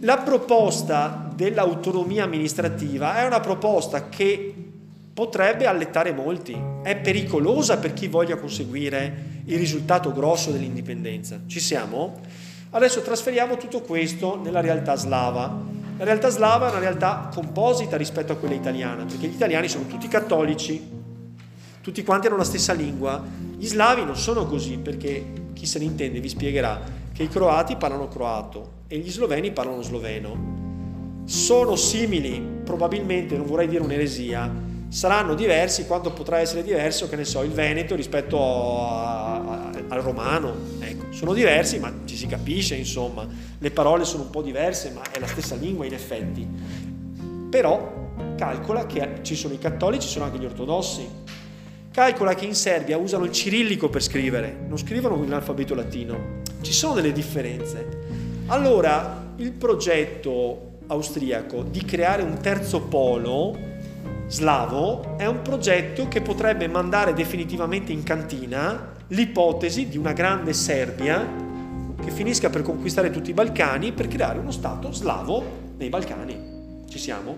La 0.01 0.19
proposta 0.19 1.33
dell'autonomia 1.35 2.25
amministrativa 2.25 3.17
è 3.21 3.27
una 3.27 3.41
proposta 3.41 4.09
che 4.09 4.55
potrebbe 5.17 5.65
allettare 5.65 6.13
molti, 6.13 6.55
è 6.83 6.95
pericolosa 6.95 7.79
per 7.79 7.95
chi 7.95 8.07
voglia 8.07 8.37
conseguire 8.37 9.41
il 9.47 9.57
risultato 9.57 10.13
grosso 10.13 10.51
dell'indipendenza. 10.51 11.41
Ci 11.47 11.59
siamo? 11.59 12.21
Adesso 12.69 13.01
trasferiamo 13.01 13.57
tutto 13.57 13.81
questo 13.81 14.39
nella 14.39 14.61
realtà 14.61 14.95
slava. 14.95 15.59
La 15.97 16.05
realtà 16.05 16.29
slava 16.29 16.67
è 16.67 16.71
una 16.71 16.81
realtà 16.81 17.31
composita 17.33 17.97
rispetto 17.97 18.33
a 18.33 18.37
quella 18.37 18.57
italiana, 18.57 19.07
perché 19.07 19.27
gli 19.27 19.35
italiani 19.35 19.69
sono 19.69 19.87
tutti 19.87 20.07
cattolici, 20.07 20.87
tutti 21.81 22.05
quanti 22.05 22.27
hanno 22.27 22.37
la 22.37 22.45
stessa 22.45 22.75
lingua. 22.75 23.25
Gli 23.57 23.67
slavi 23.67 24.05
non 24.05 24.19
sono 24.19 24.45
così, 24.45 24.77
perché 24.77 25.25
chi 25.55 25.65
se 25.65 25.79
ne 25.79 25.87
intende 25.87 26.21
vi 26.21 26.29
spiegherà 26.29 26.79
che 27.15 27.23
i 27.23 27.29
croati 27.29 27.77
parlano 27.77 28.09
croato 28.09 28.73
e 28.87 28.99
gli 28.99 29.11
sloveni 29.11 29.51
parlano 29.51 29.81
sloveno. 29.81 31.23
Sono 31.25 31.75
simili, 31.75 32.39
probabilmente, 32.63 33.35
non 33.35 33.47
vorrei 33.47 33.67
dire 33.67 33.83
un'eresia, 33.83 34.75
saranno 34.89 35.35
diversi 35.35 35.87
quanto 35.87 36.13
potrà 36.13 36.39
essere 36.39 36.63
diverso, 36.63 37.09
che 37.09 37.17
ne 37.17 37.25
so, 37.25 37.43
il 37.43 37.51
Veneto 37.51 37.95
rispetto 37.95 38.39
a, 38.39 39.35
a, 39.35 39.71
al 39.89 40.01
romano. 40.01 40.55
Ecco, 40.81 41.13
sono 41.13 41.33
diversi, 41.33 41.79
ma 41.79 41.93
ci 42.05 42.17
si 42.17 42.27
capisce, 42.27 42.75
insomma. 42.75 43.27
Le 43.59 43.71
parole 43.71 44.05
sono 44.05 44.25
un 44.25 44.31
po' 44.31 44.43
diverse, 44.43 44.91
ma 44.91 45.03
è 45.11 45.19
la 45.19 45.27
stessa 45.27 45.55
lingua 45.55 45.87
in 45.87 45.93
effetti. 45.93 46.47
Però 47.51 48.05
calcola 48.37 48.87
che 48.87 49.19
ci 49.23 49.35
sono 49.35 49.55
i 49.55 49.59
cattolici, 49.59 50.07
ci 50.07 50.13
sono 50.15 50.27
anche 50.27 50.39
gli 50.39 50.45
ortodossi. 50.45 51.09
Calcola 51.91 52.35
che 52.35 52.45
in 52.45 52.55
Serbia 52.55 52.99
usano 52.99 53.25
il 53.25 53.33
cirillico 53.33 53.89
per 53.89 54.03
scrivere, 54.03 54.65
non 54.69 54.77
scrivono 54.77 55.23
in 55.25 55.33
alfabeto 55.33 55.75
latino. 55.75 56.43
Ci 56.61 56.73
sono 56.73 56.95
delle 56.95 57.13
differenze. 57.13 58.05
Allora, 58.47 59.33
il 59.37 59.53
progetto 59.53 60.75
austriaco 60.87 61.63
di 61.63 61.85
creare 61.85 62.23
un 62.23 62.39
terzo 62.39 62.83
polo 62.83 63.57
slavo 64.29 65.17
è 65.17 65.27
un 65.27 65.43
progetto 65.43 66.09
che 66.09 66.21
potrebbe 66.21 66.67
mandare 66.69 67.13
definitivamente 67.13 67.93
in 67.93 68.03
cantina 68.03 68.93
l'ipotesi 69.09 69.89
di 69.89 69.97
una 69.97 70.13
grande 70.13 70.53
Serbia 70.53 71.25
che 72.03 72.11
finisca 72.11 72.51
per 72.51 72.63
conquistare 72.63 73.11
tutti 73.11 73.31
i 73.31 73.35
Balcani 73.35 73.93
per 73.93 74.09
creare 74.09 74.39
uno 74.39 74.51
Stato 74.51 74.93
slavo 74.93 75.45
nei 75.79 75.89
Balcani. 75.89 76.85
Ci 76.89 76.99
siamo? 76.99 77.37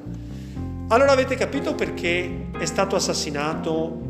Allora 0.89 1.13
avete 1.13 1.35
capito 1.35 1.75
perché 1.75 2.47
è 2.59 2.65
stato 2.65 2.97
assassinato 2.97 4.07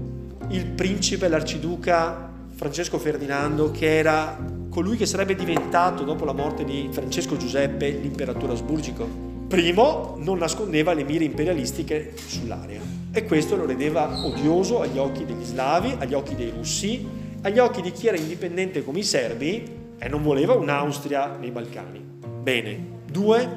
il 0.50 0.66
principe, 0.66 1.28
l'arciduca 1.28 2.30
Francesco 2.54 2.98
Ferdinando, 2.98 3.70
che 3.70 3.98
era 3.98 4.38
colui 4.70 4.96
che 4.96 5.06
sarebbe 5.06 5.34
diventato, 5.34 6.04
dopo 6.04 6.24
la 6.24 6.32
morte 6.32 6.64
di 6.64 6.88
Francesco 6.92 7.36
Giuseppe, 7.36 7.90
l'imperatore 7.90 8.52
asburgico? 8.52 9.27
Primo, 9.48 10.16
non 10.18 10.36
nascondeva 10.36 10.92
le 10.92 11.04
mire 11.04 11.24
imperialistiche 11.24 12.12
sull'area 12.14 12.82
e 13.10 13.24
questo 13.24 13.56
lo 13.56 13.64
rendeva 13.64 14.26
odioso 14.26 14.82
agli 14.82 14.98
occhi 14.98 15.24
degli 15.24 15.42
slavi, 15.42 15.96
agli 15.98 16.12
occhi 16.12 16.34
dei 16.34 16.50
russi, 16.50 17.06
agli 17.40 17.58
occhi 17.58 17.80
di 17.80 17.90
chi 17.90 18.08
era 18.08 18.18
indipendente 18.18 18.84
come 18.84 18.98
i 18.98 19.04
serbi 19.04 19.76
e 19.98 20.08
non 20.10 20.22
voleva 20.22 20.52
un'Austria 20.52 21.38
nei 21.40 21.50
Balcani. 21.50 21.98
Bene. 22.42 22.96
Due, 23.10 23.48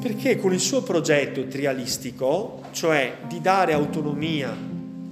perché 0.00 0.38
con 0.38 0.54
il 0.54 0.60
suo 0.60 0.82
progetto 0.82 1.46
trialistico, 1.48 2.62
cioè 2.70 3.18
di 3.28 3.42
dare 3.42 3.74
autonomia 3.74 4.56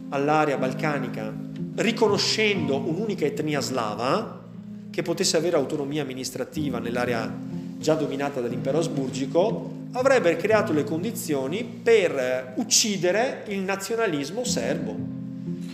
all'area 0.09 0.57
balcanica, 0.57 1.31
riconoscendo 1.77 2.79
un'unica 2.79 3.27
etnia 3.27 3.61
slava 3.61 4.41
che 4.89 5.03
potesse 5.03 5.37
avere 5.37 5.57
autonomia 5.57 6.01
amministrativa 6.01 6.79
nell'area 6.79 7.31
già 7.79 7.95
dominata 7.95 8.41
dall'impero 8.41 8.79
asburgico, 8.79 9.81
avrebbe 9.93 10.37
creato 10.37 10.73
le 10.73 10.85
condizioni 10.85 11.65
per 11.65 12.55
uccidere 12.57 13.45
il 13.49 13.61
nazionalismo 13.61 14.45
serbo, 14.45 14.97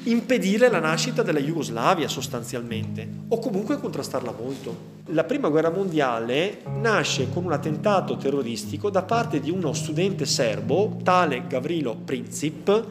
impedire 0.04 0.68
la 0.70 0.80
nascita 0.80 1.22
della 1.22 1.38
Jugoslavia 1.38 2.08
sostanzialmente, 2.08 3.06
o 3.28 3.38
comunque 3.38 3.78
contrastarla 3.78 4.34
molto. 4.38 4.96
La 5.06 5.24
prima 5.24 5.48
guerra 5.48 5.70
mondiale 5.70 6.58
nasce 6.80 7.28
con 7.32 7.44
un 7.44 7.52
attentato 7.52 8.16
terroristico 8.16 8.90
da 8.90 9.02
parte 9.02 9.40
di 9.40 9.50
uno 9.50 9.72
studente 9.72 10.26
serbo, 10.26 10.98
tale 11.02 11.44
Gavrilo 11.46 11.96
Princip, 12.04 12.84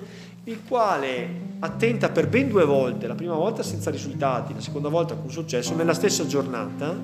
il 0.45 0.59
quale 0.67 1.45
attenta 1.59 2.09
per 2.09 2.27
ben 2.29 2.47
due 2.47 2.63
volte, 2.63 3.07
la 3.07 3.15
prima 3.15 3.35
volta 3.35 3.63
senza 3.63 3.91
risultati, 3.91 4.53
la 4.53 4.61
seconda 4.61 4.87
volta 4.87 5.15
con 5.15 5.29
successo, 5.29 5.75
nella 5.75 5.93
stessa 5.93 6.25
giornata, 6.25 6.95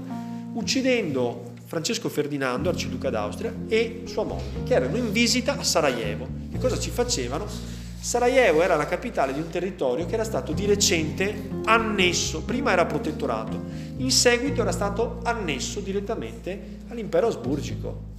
uccidendo 0.54 1.53
Francesco 1.74 2.08
Ferdinando, 2.08 2.70
arciduca 2.70 3.10
d'Austria, 3.10 3.52
e 3.68 4.04
sua 4.06 4.24
moglie, 4.24 4.62
che 4.64 4.76
erano 4.76 4.96
in 4.96 5.12
visita 5.12 5.58
a 5.58 5.64
Sarajevo. 5.64 6.28
Che 6.52 6.60
cosa 6.60 6.78
ci 6.78 6.92
facevano? 6.92 7.48
Sarajevo 8.00 8.62
era 8.62 8.76
la 8.76 8.86
capitale 8.86 9.34
di 9.34 9.40
un 9.40 9.50
territorio 9.50 10.06
che 10.06 10.14
era 10.14 10.24
stato 10.24 10.52
di 10.52 10.68
recente 10.68 11.50
annesso, 11.66 12.44
prima 12.44 12.72
era 12.72 12.86
protettorato, 12.86 13.60
in 13.98 14.12
seguito 14.12 14.62
era 14.62 14.72
stato 14.72 15.22
annesso 15.24 15.80
direttamente 15.80 16.78
all'impero 16.90 17.26
asburgico. 17.26 18.12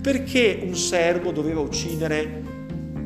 Perché 0.00 0.60
un 0.62 0.76
serbo 0.76 1.32
doveva 1.32 1.58
uccidere 1.58 2.42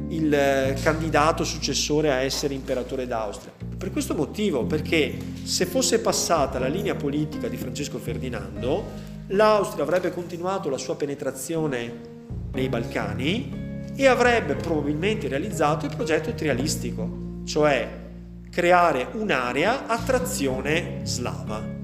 il 0.09 0.31
eh, 0.31 0.76
candidato 0.83 1.43
successore 1.43 2.12
a 2.12 2.17
essere 2.17 2.53
imperatore 2.53 3.07
d'Austria. 3.07 3.55
Per 3.79 3.91
questo 3.91 4.15
motivo, 4.15 4.67
perché 4.67 5.17
se 5.43 5.65
fosse 5.65 6.00
passata 6.00 6.59
la 6.59 6.69
linea 6.69 6.95
politica 6.95 7.49
di 7.49 7.57
Francesco 7.57 7.97
Ferdinando, 7.97 9.15
l'Austria 9.28 9.83
avrebbe 9.83 10.12
continuato 10.12 10.68
la 10.68 10.78
sua 10.78 10.95
penetrazione 10.95 12.14
nei 12.52 12.68
Balcani 12.68 13.64
e 13.97 14.06
avrebbe 14.06 14.54
probabilmente 14.54 15.26
realizzato 15.26 15.87
il 15.87 15.95
progetto 15.95 16.33
trialistico, 16.33 17.42
cioè 17.45 18.04
creare 18.50 19.09
un'area 19.12 19.87
a 19.87 19.99
trazione 19.99 21.00
slava. 21.02 21.75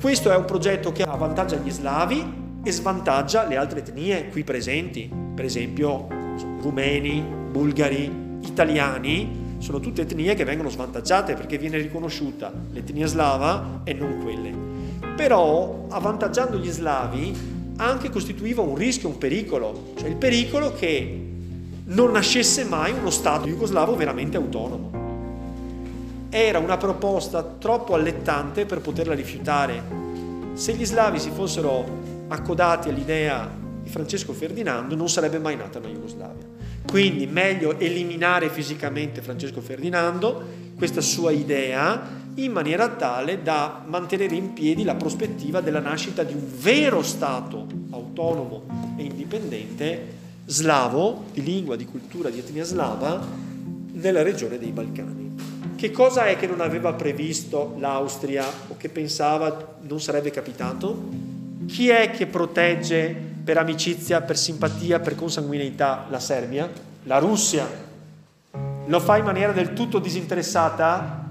Questo 0.00 0.30
è 0.30 0.36
un 0.36 0.44
progetto 0.44 0.92
che 0.92 1.02
avvantaggia 1.02 1.56
gli 1.56 1.70
slavi 1.70 2.44
e 2.62 2.70
svantaggia 2.70 3.46
le 3.46 3.56
altre 3.56 3.80
etnie 3.80 4.28
qui 4.28 4.44
presenti, 4.44 5.10
per 5.34 5.44
esempio 5.44 6.08
rumeni, 6.60 7.24
bulgari, 7.50 8.38
italiani, 8.42 9.44
sono 9.58 9.80
tutte 9.80 10.02
etnie 10.02 10.34
che 10.34 10.44
vengono 10.44 10.68
svantaggiate 10.68 11.34
perché 11.34 11.56
viene 11.56 11.78
riconosciuta 11.78 12.52
l'etnia 12.72 13.06
slava 13.06 13.80
e 13.84 13.94
non 13.94 14.18
quelle. 14.22 14.75
Però 15.16 15.86
avvantaggiando 15.88 16.58
gli 16.58 16.70
slavi 16.70 17.54
anche 17.78 18.10
costituiva 18.10 18.62
un 18.62 18.74
rischio, 18.74 19.08
un 19.08 19.18
pericolo, 19.18 19.92
cioè 19.96 20.08
il 20.08 20.16
pericolo 20.16 20.72
che 20.72 21.24
non 21.86 22.12
nascesse 22.12 22.64
mai 22.64 22.92
uno 22.92 23.10
Stato 23.10 23.46
jugoslavo 23.46 23.96
veramente 23.96 24.36
autonomo. 24.36 25.04
Era 26.28 26.58
una 26.58 26.76
proposta 26.76 27.42
troppo 27.42 27.94
allettante 27.94 28.66
per 28.66 28.80
poterla 28.80 29.14
rifiutare. 29.14 29.82
Se 30.54 30.72
gli 30.74 30.84
slavi 30.84 31.18
si 31.18 31.30
fossero 31.30 31.84
accodati 32.28 32.88
all'idea 32.88 33.48
di 33.82 33.88
Francesco 33.88 34.32
Ferdinando 34.32 34.96
non 34.96 35.08
sarebbe 35.08 35.38
mai 35.38 35.56
nata 35.56 35.78
una 35.78 35.88
Jugoslavia. 35.88 36.44
Quindi 36.84 37.26
meglio 37.26 37.78
eliminare 37.78 38.48
fisicamente 38.48 39.22
Francesco 39.22 39.60
Ferdinando, 39.60 40.42
questa 40.76 41.00
sua 41.00 41.30
idea, 41.30 42.24
in 42.36 42.52
maniera 42.52 42.88
tale 42.88 43.42
da 43.42 43.82
mantenere 43.86 44.34
in 44.34 44.52
piedi 44.52 44.84
la 44.84 44.94
prospettiva 44.94 45.60
della 45.60 45.80
nascita 45.80 46.22
di 46.22 46.34
un 46.34 46.44
vero 46.58 47.02
Stato 47.02 47.66
autonomo 47.90 48.94
e 48.96 49.04
indipendente 49.04 50.14
slavo, 50.44 51.24
di 51.32 51.42
lingua, 51.42 51.76
di 51.76 51.86
cultura, 51.86 52.28
di 52.28 52.38
etnia 52.38 52.64
slava, 52.64 53.24
nella 53.92 54.22
regione 54.22 54.58
dei 54.58 54.70
Balcani. 54.70 55.34
Che 55.76 55.90
cosa 55.90 56.26
è 56.26 56.36
che 56.36 56.46
non 56.46 56.60
aveva 56.60 56.92
previsto 56.92 57.74
l'Austria 57.78 58.44
o 58.68 58.76
che 58.76 58.88
pensava 58.88 59.76
non 59.82 60.00
sarebbe 60.00 60.30
capitato? 60.30 61.08
Chi 61.66 61.88
è 61.88 62.10
che 62.10 62.26
protegge 62.26 63.14
per 63.44 63.58
amicizia, 63.58 64.20
per 64.20 64.36
simpatia, 64.36 65.00
per 65.00 65.14
consanguineità 65.14 66.06
la 66.08 66.20
Serbia? 66.20 66.70
La 67.04 67.18
Russia. 67.18 67.66
Lo 68.86 69.00
fa 69.00 69.16
in 69.16 69.24
maniera 69.24 69.52
del 69.52 69.72
tutto 69.72 69.98
disinteressata? 69.98 71.25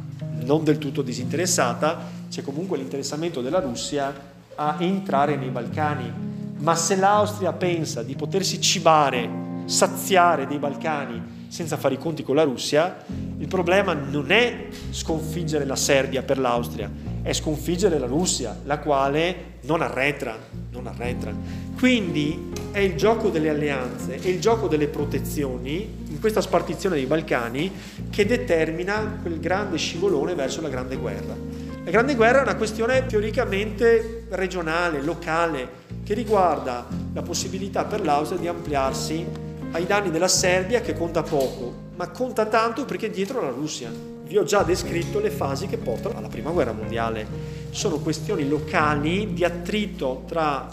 Non 0.46 0.64
del 0.64 0.78
tutto 0.78 1.02
disinteressata, 1.02 2.00
c'è 2.30 2.44
comunque 2.44 2.78
l'interessamento 2.78 3.42
della 3.42 3.60
Russia 3.60 4.14
a 4.54 4.76
entrare 4.80 5.36
nei 5.36 5.50
Balcani. 5.50 6.12
Ma 6.58 6.76
se 6.76 6.96
l'Austria 6.96 7.52
pensa 7.52 8.04
di 8.04 8.16
potersi 8.16 8.62
cibare, 8.62 9.28
saziare 9.66 10.46
dei 10.46 10.60
Balcani 10.60 11.48
senza 11.48 11.78
fare 11.78 11.96
i 11.96 11.98
conti 11.98 12.22
con 12.22 12.36
la 12.36 12.44
Russia, 12.44 13.04
il 13.38 13.48
problema 13.48 13.94
non 13.94 14.32
è 14.32 14.68
sconfiggere 14.92 15.66
la 15.66 15.76
Serbia 15.76 16.22
per 16.22 16.38
l'Austria, 16.38 16.92
è 17.26 17.34
sconfiggere 17.34 17.98
la 17.98 18.06
Russia, 18.06 18.56
la 18.66 18.78
quale 18.78 19.54
non 19.62 19.82
arretra, 19.82 20.38
non 20.70 20.86
arretra. 20.86 21.34
Quindi 21.76 22.52
è 22.70 22.78
il 22.78 22.94
gioco 22.96 23.30
delle 23.30 23.50
alleanze, 23.50 24.20
è 24.20 24.28
il 24.28 24.40
gioco 24.40 24.68
delle 24.68 24.86
protezioni 24.86 26.04
in 26.08 26.20
questa 26.20 26.40
spartizione 26.40 26.98
dei 26.98 27.08
Balcani 27.08 27.72
che 28.12 28.28
determina 28.28 29.18
quel 29.24 29.40
grande 29.40 29.78
scivolone 29.78 30.36
verso 30.36 30.62
la 30.62 30.70
grande 30.70 30.98
guerra. 30.98 31.36
La 31.84 31.90
grande 31.90 32.14
guerra 32.14 32.40
è 32.40 32.44
una 32.44 32.58
questione 32.58 33.08
teoricamente 33.08 34.28
regionale, 34.30 35.02
locale, 35.02 35.68
che 36.04 36.14
riguarda 36.14 36.86
la 37.12 37.22
possibilità 37.24 37.86
per 37.86 38.02
l'Austria 38.02 38.40
di 38.40 38.48
ampliarsi 38.48 39.26
ai 39.72 39.88
danni 39.88 40.12
della 40.12 40.28
Serbia 40.28 40.80
che 40.82 40.94
conta 40.94 41.24
poco, 41.24 41.85
ma 41.96 42.10
conta 42.10 42.46
tanto 42.46 42.86
perché 42.86 43.08
è 43.08 43.10
dietro 43.10 43.42
la 43.42 43.50
Russia 43.50 44.14
vi 44.26 44.38
ho 44.38 44.44
già 44.44 44.64
descritto 44.64 45.20
le 45.20 45.30
fasi 45.30 45.68
che 45.68 45.78
portano 45.78 46.18
alla 46.18 46.28
prima 46.28 46.50
guerra 46.50 46.72
mondiale. 46.72 47.28
Sono 47.70 48.00
questioni 48.00 48.48
locali 48.48 49.34
di 49.34 49.44
attrito 49.44 50.24
tra 50.28 50.68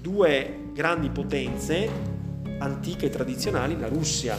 due 0.00 0.70
grandi 0.72 1.08
potenze 1.08 2.12
antiche 2.58 3.06
e 3.06 3.10
tradizionali, 3.10 3.78
la 3.78 3.88
Russia 3.88 4.38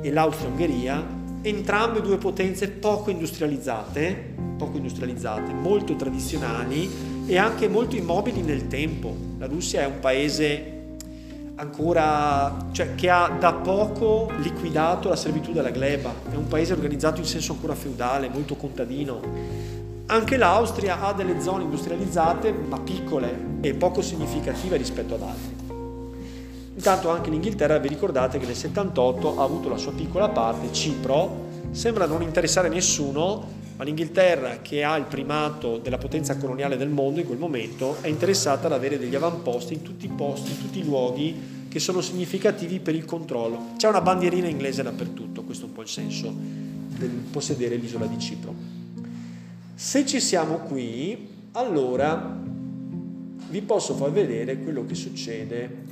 e 0.00 0.10
l'Austria-Ungheria, 0.10 1.20
entrambe 1.42 2.00
due 2.00 2.16
potenze 2.16 2.70
poco 2.70 3.10
industrializzate, 3.10 4.34
poco 4.56 4.78
industrializzate, 4.78 5.52
molto 5.52 5.94
tradizionali 5.94 6.90
e 7.26 7.36
anche 7.36 7.68
molto 7.68 7.94
immobili 7.94 8.40
nel 8.40 8.68
tempo. 8.68 9.14
La 9.38 9.46
Russia 9.46 9.82
è 9.82 9.86
un 9.86 10.00
paese 10.00 10.71
ancora, 11.56 12.68
cioè, 12.72 12.94
che 12.94 13.10
ha 13.10 13.28
da 13.38 13.52
poco 13.52 14.30
liquidato 14.38 15.08
la 15.08 15.16
servitù 15.16 15.52
della 15.52 15.70
gleba, 15.70 16.12
è 16.30 16.34
un 16.34 16.48
paese 16.48 16.72
organizzato 16.72 17.20
in 17.20 17.26
senso 17.26 17.52
ancora 17.52 17.74
feudale, 17.74 18.28
molto 18.28 18.56
contadino. 18.56 19.20
Anche 20.06 20.36
l'Austria 20.36 21.00
ha 21.00 21.12
delle 21.12 21.40
zone 21.40 21.62
industrializzate 21.62 22.52
ma 22.52 22.78
piccole 22.80 23.58
e 23.60 23.74
poco 23.74 24.02
significative 24.02 24.76
rispetto 24.76 25.14
ad 25.14 25.22
altre. 25.22 25.60
Intanto 26.74 27.10
anche 27.10 27.30
l'Inghilterra, 27.30 27.78
vi 27.78 27.88
ricordate 27.88 28.38
che 28.38 28.46
nel 28.46 28.56
78 28.56 29.38
ha 29.38 29.42
avuto 29.42 29.68
la 29.68 29.76
sua 29.76 29.92
piccola 29.92 30.28
parte, 30.30 30.72
Cipro, 30.72 31.50
sembra 31.70 32.06
non 32.06 32.22
interessare 32.22 32.68
nessuno, 32.68 33.60
ma 33.82 33.88
l'Inghilterra, 33.88 34.58
che 34.62 34.84
ha 34.84 34.94
il 34.96 35.06
primato 35.06 35.78
della 35.78 35.98
potenza 35.98 36.36
coloniale 36.36 36.76
del 36.76 36.88
mondo 36.88 37.18
in 37.18 37.26
quel 37.26 37.38
momento, 37.38 37.96
è 38.00 38.06
interessata 38.06 38.68
ad 38.68 38.72
avere 38.72 38.96
degli 38.96 39.16
avamposti 39.16 39.74
in 39.74 39.82
tutti 39.82 40.06
i 40.06 40.08
posti, 40.08 40.52
in 40.52 40.58
tutti 40.60 40.78
i 40.78 40.84
luoghi 40.84 41.66
che 41.68 41.80
sono 41.80 42.00
significativi 42.00 42.78
per 42.78 42.94
il 42.94 43.04
controllo. 43.04 43.70
C'è 43.76 43.88
una 43.88 44.00
bandierina 44.00 44.46
inglese 44.46 44.84
dappertutto, 44.84 45.42
questo 45.42 45.64
è 45.64 45.68
un 45.68 45.74
po' 45.74 45.82
il 45.82 45.88
senso 45.88 46.32
del 46.32 47.10
possedere 47.10 47.74
l'isola 47.74 48.06
di 48.06 48.20
Cipro. 48.20 48.54
Se 49.74 50.06
ci 50.06 50.20
siamo 50.20 50.58
qui, 50.58 51.28
allora 51.52 52.38
vi 53.48 53.62
posso 53.62 53.96
far 53.96 54.12
vedere 54.12 54.58
quello 54.60 54.86
che 54.86 54.94
succede 54.94 55.84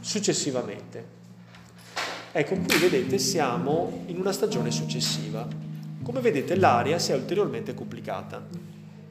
successivamente. 0.00 1.04
Ecco, 2.32 2.56
qui 2.56 2.76
vedete 2.78 3.18
siamo 3.18 4.02
in 4.06 4.18
una 4.18 4.32
stagione 4.32 4.72
successiva. 4.72 5.69
Come 6.02 6.20
vedete 6.20 6.56
l'area 6.56 6.98
si 6.98 7.12
è 7.12 7.14
ulteriormente 7.14 7.74
complicata. 7.74 8.42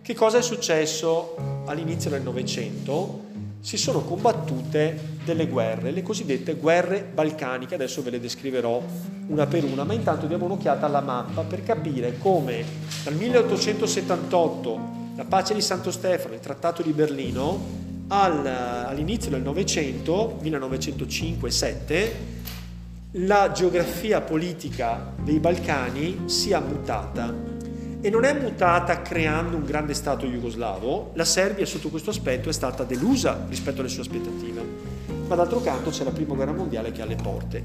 Che 0.01 0.15
cosa 0.15 0.39
è 0.39 0.41
successo 0.41 1.35
all'inizio 1.65 2.09
del 2.09 2.23
Novecento? 2.23 3.27
Si 3.59 3.77
sono 3.77 3.99
combattute 4.01 5.17
delle 5.23 5.47
guerre, 5.47 5.91
le 5.91 6.01
cosiddette 6.01 6.55
guerre 6.55 7.07
balcaniche, 7.13 7.75
adesso 7.75 8.01
ve 8.01 8.09
le 8.09 8.19
descriverò 8.19 8.81
una 9.27 9.45
per 9.45 9.65
una, 9.65 9.83
ma 9.83 9.93
intanto 9.93 10.25
diamo 10.25 10.45
un'occhiata 10.45 10.87
alla 10.87 11.01
mappa 11.01 11.43
per 11.43 11.61
capire 11.63 12.17
come 12.17 12.65
dal 13.03 13.13
1878, 13.13 14.79
la 15.15 15.25
pace 15.25 15.53
di 15.53 15.61
Santo 15.61 15.91
Stefano, 15.91 16.33
il 16.33 16.39
trattato 16.39 16.81
di 16.81 16.91
Berlino, 16.91 17.87
al, 18.07 18.45
all'inizio 18.45 19.29
del 19.29 19.43
Novecento, 19.43 20.39
1905-7, 20.41 22.11
la 23.13 23.51
geografia 23.51 24.21
politica 24.21 25.13
dei 25.23 25.39
Balcani 25.39 26.25
sia 26.25 26.59
mutata 26.59 27.33
e 28.01 28.09
non 28.11 28.23
è 28.23 28.39
mutata 28.39 29.01
creando 29.01 29.57
un 29.57 29.65
grande 29.65 29.95
Stato 29.95 30.27
jugoslavo, 30.27 31.11
la 31.15 31.25
Serbia 31.25 31.65
sotto 31.65 31.89
questo 31.89 32.11
aspetto 32.11 32.49
è 32.49 32.53
stata 32.53 32.83
delusa 32.83 33.45
rispetto 33.49 33.79
alle 33.79 33.89
sue 33.89 34.03
aspettative. 34.03 34.63
ma 35.25 35.35
d'altro 35.35 35.59
canto 35.59 35.89
c'è 35.89 36.03
la 36.03 36.11
prima 36.11 36.35
guerra 36.35 36.53
mondiale 36.53 36.91
che 36.91 36.99
è 36.99 37.03
alle 37.03 37.15
porte. 37.15 37.63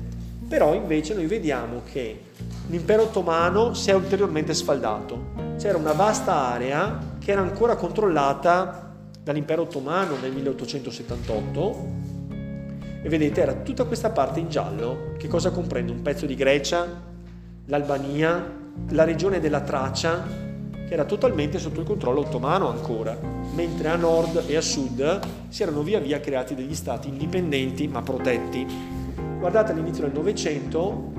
Però 0.48 0.72
invece 0.74 1.12
noi 1.12 1.26
vediamo 1.26 1.82
che 1.90 2.20
l'impero 2.68 3.02
ottomano 3.02 3.74
si 3.74 3.90
è 3.90 3.94
ulteriormente 3.94 4.54
sfaldato. 4.54 5.32
C'era 5.58 5.76
una 5.76 5.92
vasta 5.92 6.34
area 6.34 7.16
che 7.18 7.32
era 7.32 7.42
ancora 7.42 7.76
controllata 7.76 8.92
dall'impero 9.22 9.62
ottomano 9.62 10.16
nel 10.20 10.32
1878 10.32 12.03
e 13.04 13.08
vedete 13.10 13.42
era 13.42 13.52
tutta 13.52 13.84
questa 13.84 14.08
parte 14.08 14.40
in 14.40 14.48
giallo 14.48 15.12
che 15.18 15.28
cosa 15.28 15.50
comprende? 15.50 15.92
Un 15.92 16.00
pezzo 16.00 16.24
di 16.24 16.34
Grecia, 16.34 16.86
l'Albania, 17.66 18.50
la 18.88 19.04
regione 19.04 19.40
della 19.40 19.60
Tracia 19.60 20.26
che 20.88 20.92
era 20.94 21.04
totalmente 21.04 21.58
sotto 21.58 21.80
il 21.80 21.86
controllo 21.86 22.20
ottomano 22.20 22.70
ancora, 22.70 23.14
mentre 23.54 23.88
a 23.88 23.96
nord 23.96 24.44
e 24.46 24.56
a 24.56 24.62
sud 24.62 25.20
si 25.48 25.62
erano 25.62 25.82
via 25.82 25.98
via 26.00 26.18
creati 26.18 26.54
degli 26.54 26.74
stati 26.74 27.08
indipendenti 27.08 27.86
ma 27.88 28.00
protetti. 28.00 28.66
Guardate 29.38 29.72
all'inizio 29.72 30.04
del 30.04 30.12
Novecento 30.14 31.12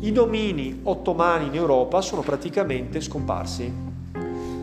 i 0.00 0.12
domini 0.12 0.80
ottomani 0.82 1.46
in 1.46 1.54
Europa 1.54 2.02
sono 2.02 2.20
praticamente 2.20 3.00
scomparsi 3.00 3.72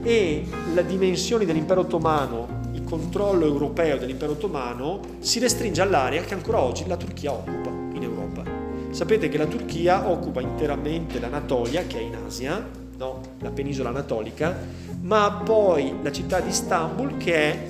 e 0.04 0.46
la 0.76 0.84
dimensione 0.84 1.46
dell'impero 1.46 1.82
ottomano, 1.82 2.55
controllo 2.86 3.46
europeo 3.46 3.98
dell'impero 3.98 4.32
ottomano 4.32 5.02
si 5.20 5.40
restringe 5.40 5.82
all'area 5.82 6.24
che 6.24 6.34
ancora 6.34 6.62
oggi 6.62 6.88
la 6.88 6.96
Turchia 6.96 7.34
occupa 7.34 7.70
in 7.94 8.04
Europa. 8.04 8.44
Sapete 8.92 9.28
che 9.28 9.38
la 9.38 9.48
Turchia 9.48 10.08
occupa 10.08 10.40
interamente 10.40 11.20
l'Anatolia, 11.20 11.86
che 11.86 12.00
è 12.00 12.02
in 12.02 12.16
Asia, 12.16 12.66
no? 12.98 13.22
la 13.42 13.50
penisola 13.50 13.90
anatolica, 13.90 14.58
ma 15.02 15.42
poi 15.44 15.96
la 16.02 16.12
città 16.12 16.40
di 16.40 16.50
Istanbul 16.50 17.18
che 17.18 17.34
è 17.34 17.70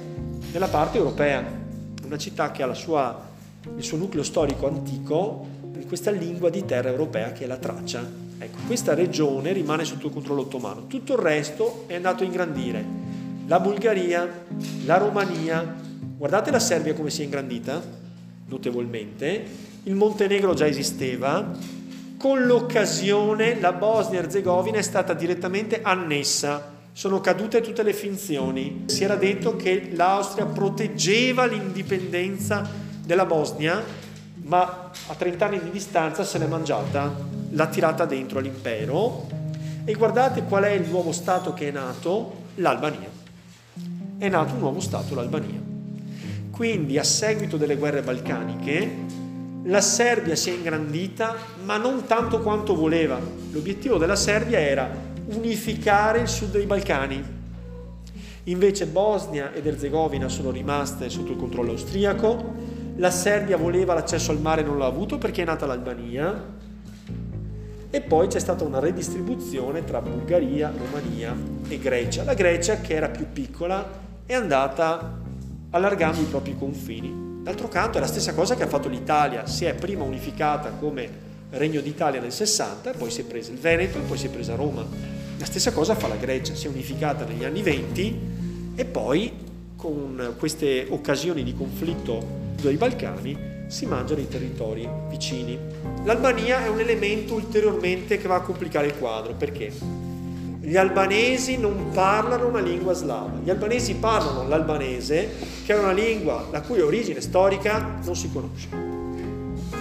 nella 0.51 0.67
parte 0.67 0.97
europea, 0.97 1.43
una 2.05 2.17
città 2.17 2.51
che 2.51 2.61
ha 2.61 2.73
sua, 2.73 3.27
il 3.75 3.83
suo 3.83 3.97
nucleo 3.97 4.23
storico 4.23 4.67
antico 4.67 5.47
in 5.75 5.87
questa 5.87 6.11
lingua 6.11 6.49
di 6.49 6.63
terra 6.63 6.89
europea 6.89 7.31
che 7.31 7.45
è 7.45 7.47
la 7.47 7.57
Tracia. 7.57 8.23
Ecco, 8.37 8.57
questa 8.67 8.93
regione 8.93 9.53
rimane 9.53 9.85
sotto 9.85 10.07
il 10.07 10.13
controllo 10.13 10.41
ottomano, 10.41 10.87
tutto 10.87 11.13
il 11.13 11.19
resto 11.19 11.85
è 11.87 11.95
andato 11.95 12.23
a 12.23 12.25
ingrandire. 12.25 12.85
La 13.47 13.59
Bulgaria, 13.59 14.27
la 14.85 14.97
Romania, 14.97 15.75
guardate 16.17 16.49
la 16.49 16.57
Serbia 16.57 16.95
come 16.95 17.11
si 17.11 17.21
è 17.21 17.25
ingrandita, 17.25 17.79
notevolmente, 18.47 19.45
il 19.83 19.93
Montenegro 19.93 20.55
già 20.55 20.65
esisteva, 20.65 21.51
con 22.17 22.43
l'occasione 22.43 23.59
la 23.59 23.71
Bosnia-Herzegovina 23.71 24.79
è 24.79 24.81
stata 24.81 25.13
direttamente 25.13 25.83
annessa. 25.83 26.73
Sono 26.91 27.21
cadute 27.21 27.61
tutte 27.61 27.83
le 27.83 27.93
finzioni. 27.93 28.85
Si 28.87 29.03
era 29.03 29.15
detto 29.15 29.55
che 29.55 29.91
l'Austria 29.93 30.47
proteggeva 30.47 31.45
l'indipendenza 31.45 32.67
della 33.05 33.27
Bosnia, 33.27 33.83
ma 34.37 34.89
a 35.05 35.13
30 35.13 35.45
anni 35.45 35.61
di 35.61 35.69
distanza 35.69 36.23
se 36.23 36.39
l'è 36.39 36.47
mangiata, 36.47 37.13
l'ha 37.51 37.67
tirata 37.67 38.05
dentro 38.05 38.39
all'impero. 38.39 39.27
E 39.85 39.93
guardate 39.93 40.41
qual 40.45 40.63
è 40.63 40.71
il 40.71 40.89
nuovo 40.89 41.11
Stato 41.11 41.53
che 41.53 41.67
è 41.67 41.71
nato? 41.71 42.43
L'Albania. 42.55 43.24
È 44.17 44.29
nato 44.29 44.53
un 44.53 44.59
nuovo 44.59 44.79
Stato, 44.79 45.13
l'Albania. 45.13 45.61
Quindi 46.49 46.97
a 46.97 47.03
seguito 47.03 47.57
delle 47.57 47.75
guerre 47.75 48.01
balcaniche 48.01 49.03
la 49.63 49.81
Serbia 49.81 50.35
si 50.35 50.51
è 50.51 50.53
ingrandita, 50.53 51.35
ma 51.65 51.75
non 51.75 52.05
tanto 52.05 52.39
quanto 52.41 52.75
voleva. 52.75 53.19
L'obiettivo 53.51 53.97
della 53.97 54.15
Serbia 54.15 54.59
era 54.59 54.89
unificare 55.25 56.19
il 56.19 56.27
sud 56.29 56.51
dei 56.51 56.65
Balcani. 56.65 57.23
Invece 58.43 58.85
Bosnia 58.85 59.51
ed 59.51 59.65
Erzegovina 59.65 60.29
sono 60.29 60.51
rimaste 60.51 61.09
sotto 61.09 61.31
il 61.31 61.37
controllo 61.37 61.71
austriaco, 61.71 62.53
la 62.97 63.11
Serbia 63.11 63.57
voleva 63.57 63.95
l'accesso 63.95 64.31
al 64.31 64.39
mare 64.39 64.61
e 64.61 64.63
non 64.63 64.77
l'ha 64.77 64.85
avuto 64.85 65.17
perché 65.17 65.41
è 65.41 65.45
nata 65.45 65.65
l'Albania 65.65 66.53
e 67.95 68.01
poi 68.01 68.27
c'è 68.27 68.39
stata 68.39 68.65
una 68.65 68.79
redistribuzione 68.79 69.85
tra 69.85 70.01
Bulgaria, 70.01 70.69
Romania 70.77 71.33
e 71.69 71.79
Grecia. 71.79 72.25
La 72.25 72.33
Grecia, 72.33 72.81
che 72.81 72.93
era 72.93 73.07
più 73.07 73.27
piccola, 73.31 73.89
è 74.25 74.33
andata 74.33 75.17
allargando 75.69 76.19
i 76.19 76.25
propri 76.25 76.57
confini. 76.57 77.39
D'altro 77.41 77.69
canto 77.69 77.97
è 77.97 78.01
la 78.01 78.07
stessa 78.07 78.33
cosa 78.33 78.55
che 78.55 78.63
ha 78.63 78.67
fatto 78.67 78.89
l'Italia, 78.89 79.47
si 79.47 79.63
è 79.63 79.73
prima 79.75 80.03
unificata 80.03 80.71
come 80.71 81.09
Regno 81.51 81.79
d'Italia 81.79 82.19
nel 82.19 82.33
60, 82.33 82.91
poi 82.97 83.09
si 83.09 83.21
è 83.21 83.23
presa 83.23 83.53
il 83.53 83.59
Veneto 83.59 83.97
e 83.97 84.01
poi 84.01 84.17
si 84.17 84.25
è 84.25 84.29
presa 84.29 84.55
Roma. 84.55 84.85
La 85.37 85.45
stessa 85.45 85.71
cosa 85.71 85.95
fa 85.95 86.09
la 86.09 86.17
Grecia, 86.17 86.53
si 86.53 86.65
è 86.65 86.69
unificata 86.69 87.23
negli 87.23 87.45
anni 87.45 87.61
20 87.61 88.19
e 88.75 88.83
poi 88.83 89.31
con 89.77 90.33
queste 90.37 90.85
occasioni 90.89 91.43
di 91.43 91.53
conflitto 91.53 92.21
dei 92.61 92.75
Balcani 92.75 93.54
si 93.67 93.85
mangiano 93.85 94.21
i 94.21 94.27
territori 94.27 94.87
vicini. 95.09 95.57
L'Albania 96.03 96.63
è 96.63 96.67
un 96.67 96.79
elemento 96.79 97.33
ulteriormente 97.33 98.17
che 98.17 98.27
va 98.27 98.35
a 98.35 98.41
complicare 98.41 98.87
il 98.87 98.97
quadro, 98.97 99.33
perché? 99.33 99.71
Gli 100.61 100.77
albanesi 100.77 101.57
non 101.57 101.91
parlano 101.93 102.47
una 102.47 102.59
lingua 102.59 102.93
slava, 102.93 103.39
gli 103.43 103.49
albanesi 103.49 103.95
parlano 103.95 104.47
l'albanese, 104.47 105.29
che 105.63 105.73
è 105.73 105.77
una 105.77 105.91
lingua 105.91 106.47
la 106.51 106.61
cui 106.61 106.81
origine 106.81 107.21
storica 107.21 107.99
non 108.03 108.15
si 108.15 108.31
conosce. 108.31 108.67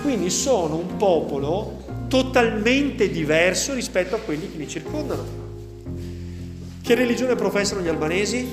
Quindi 0.02 0.28
sono 0.28 0.76
un 0.76 0.96
popolo 0.96 1.82
totalmente 2.08 3.08
diverso 3.08 3.72
rispetto 3.72 4.14
a 4.14 4.18
quelli 4.18 4.50
che 4.50 4.58
li 4.58 4.68
circondano. 4.68 5.42
Che 6.82 6.94
religione 6.94 7.34
professano 7.34 7.80
gli 7.80 7.88
albanesi? 7.88 8.46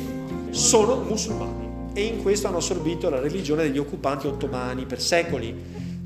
Sono 0.51 1.03
musulmani 1.03 1.60
e 1.93 2.03
in 2.03 2.21
questo 2.21 2.47
hanno 2.47 2.57
assorbito 2.57 3.09
la 3.09 3.19
religione 3.19 3.63
degli 3.63 3.77
occupanti 3.77 4.27
ottomani 4.27 4.85
per 4.85 5.01
secoli, 5.01 5.53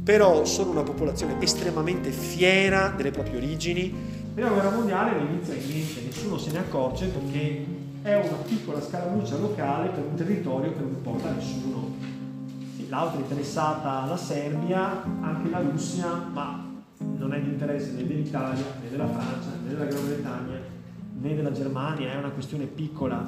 però 0.04 0.46
sono 0.46 0.72
una 0.72 0.84
popolazione 0.84 1.42
estremamente 1.42 2.12
fiera 2.12 2.94
delle 2.96 3.12
proprie 3.12 3.38
origini, 3.38 4.16
Prima 4.36 4.50
guerra 4.50 4.70
mondiale 4.70 5.18
non 5.18 5.32
inizia 5.32 5.54
niente, 5.54 6.02
nessuno 6.02 6.38
se 6.38 6.52
ne 6.52 6.58
accorge 6.58 7.06
perché 7.06 7.66
è 8.02 8.16
una 8.16 8.36
piccola 8.46 8.82
scaramuccia 8.82 9.38
locale 9.38 9.88
per 9.88 10.04
un 10.04 10.16
territorio 10.16 10.74
che 10.74 10.80
non 10.82 10.90
importa 10.90 11.30
a 11.30 11.32
nessuno. 11.32 11.94
L'altra 12.90 13.22
interessata 13.22 14.02
alla 14.02 14.18
Serbia, 14.18 15.04
anche 15.22 15.50
la 15.50 15.60
Russia, 15.60 16.28
ma 16.34 16.70
non 16.98 17.34
è 17.34 17.40
di 17.40 17.48
interesse 17.52 17.92
né 17.92 18.06
dell'Italia, 18.06 18.62
né 18.82 18.90
della 18.90 19.08
Francia, 19.08 19.52
né 19.64 19.70
della 19.70 19.86
Gran 19.86 20.06
Bretagna, 20.06 20.60
né 21.18 21.36
della 21.36 21.52
Germania, 21.54 22.12
è 22.12 22.18
una 22.18 22.32
questione 22.32 22.66
piccola. 22.66 23.26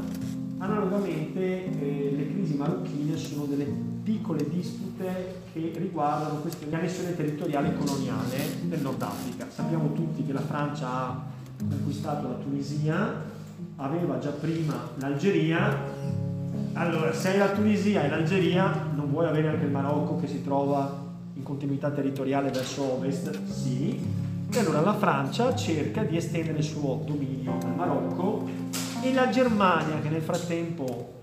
Analogamente 0.59 1.39
eh, 1.39 2.13
le 2.15 2.31
crisi 2.31 2.55
marocchine 2.55 3.15
sono 3.15 3.45
delle 3.45 3.65
piccole 4.01 4.49
dispute 4.49 5.41
che 5.53 5.73
riguardano 5.75 6.39
questioni 6.39 6.71
di 6.71 6.77
annessione 6.77 7.15
territoriale 7.15 7.69
e 7.69 7.77
coloniale 7.77 8.37
del 8.63 8.81
Nord 8.81 9.01
Africa. 9.01 9.45
Sappiamo 9.49 9.93
tutti 9.93 10.25
che 10.25 10.33
la 10.33 10.41
Francia 10.41 10.87
ha 10.87 11.25
conquistato 11.69 12.27
la 12.27 12.35
Tunisia, 12.35 13.21
aveva 13.75 14.17
già 14.17 14.31
prima 14.31 14.89
l'Algeria. 14.95 15.77
Allora, 16.73 17.13
se 17.13 17.29
hai 17.29 17.37
la 17.37 17.49
Tunisia 17.49 18.03
e 18.03 18.09
l'Algeria, 18.09 18.89
non 18.95 19.11
vuoi 19.11 19.27
avere 19.27 19.49
anche 19.49 19.65
il 19.65 19.71
Marocco 19.71 20.17
che 20.17 20.27
si 20.27 20.43
trova 20.43 21.05
in 21.33 21.43
continuità 21.43 21.91
territoriale 21.91 22.49
verso 22.49 22.93
ovest? 22.93 23.43
Sì. 23.45 24.25
E 24.49 24.59
allora 24.59 24.81
la 24.81 24.93
Francia 24.93 25.53
cerca 25.53 26.03
di 26.03 26.17
estendere 26.17 26.59
il 26.59 26.63
suo 26.63 27.03
dominio 27.05 27.57
al 27.61 27.75
Marocco 27.75 28.66
e 29.09 29.13
la 29.13 29.29
Germania, 29.29 29.99
che 30.01 30.09
nel 30.09 30.21
frattempo 30.21 31.13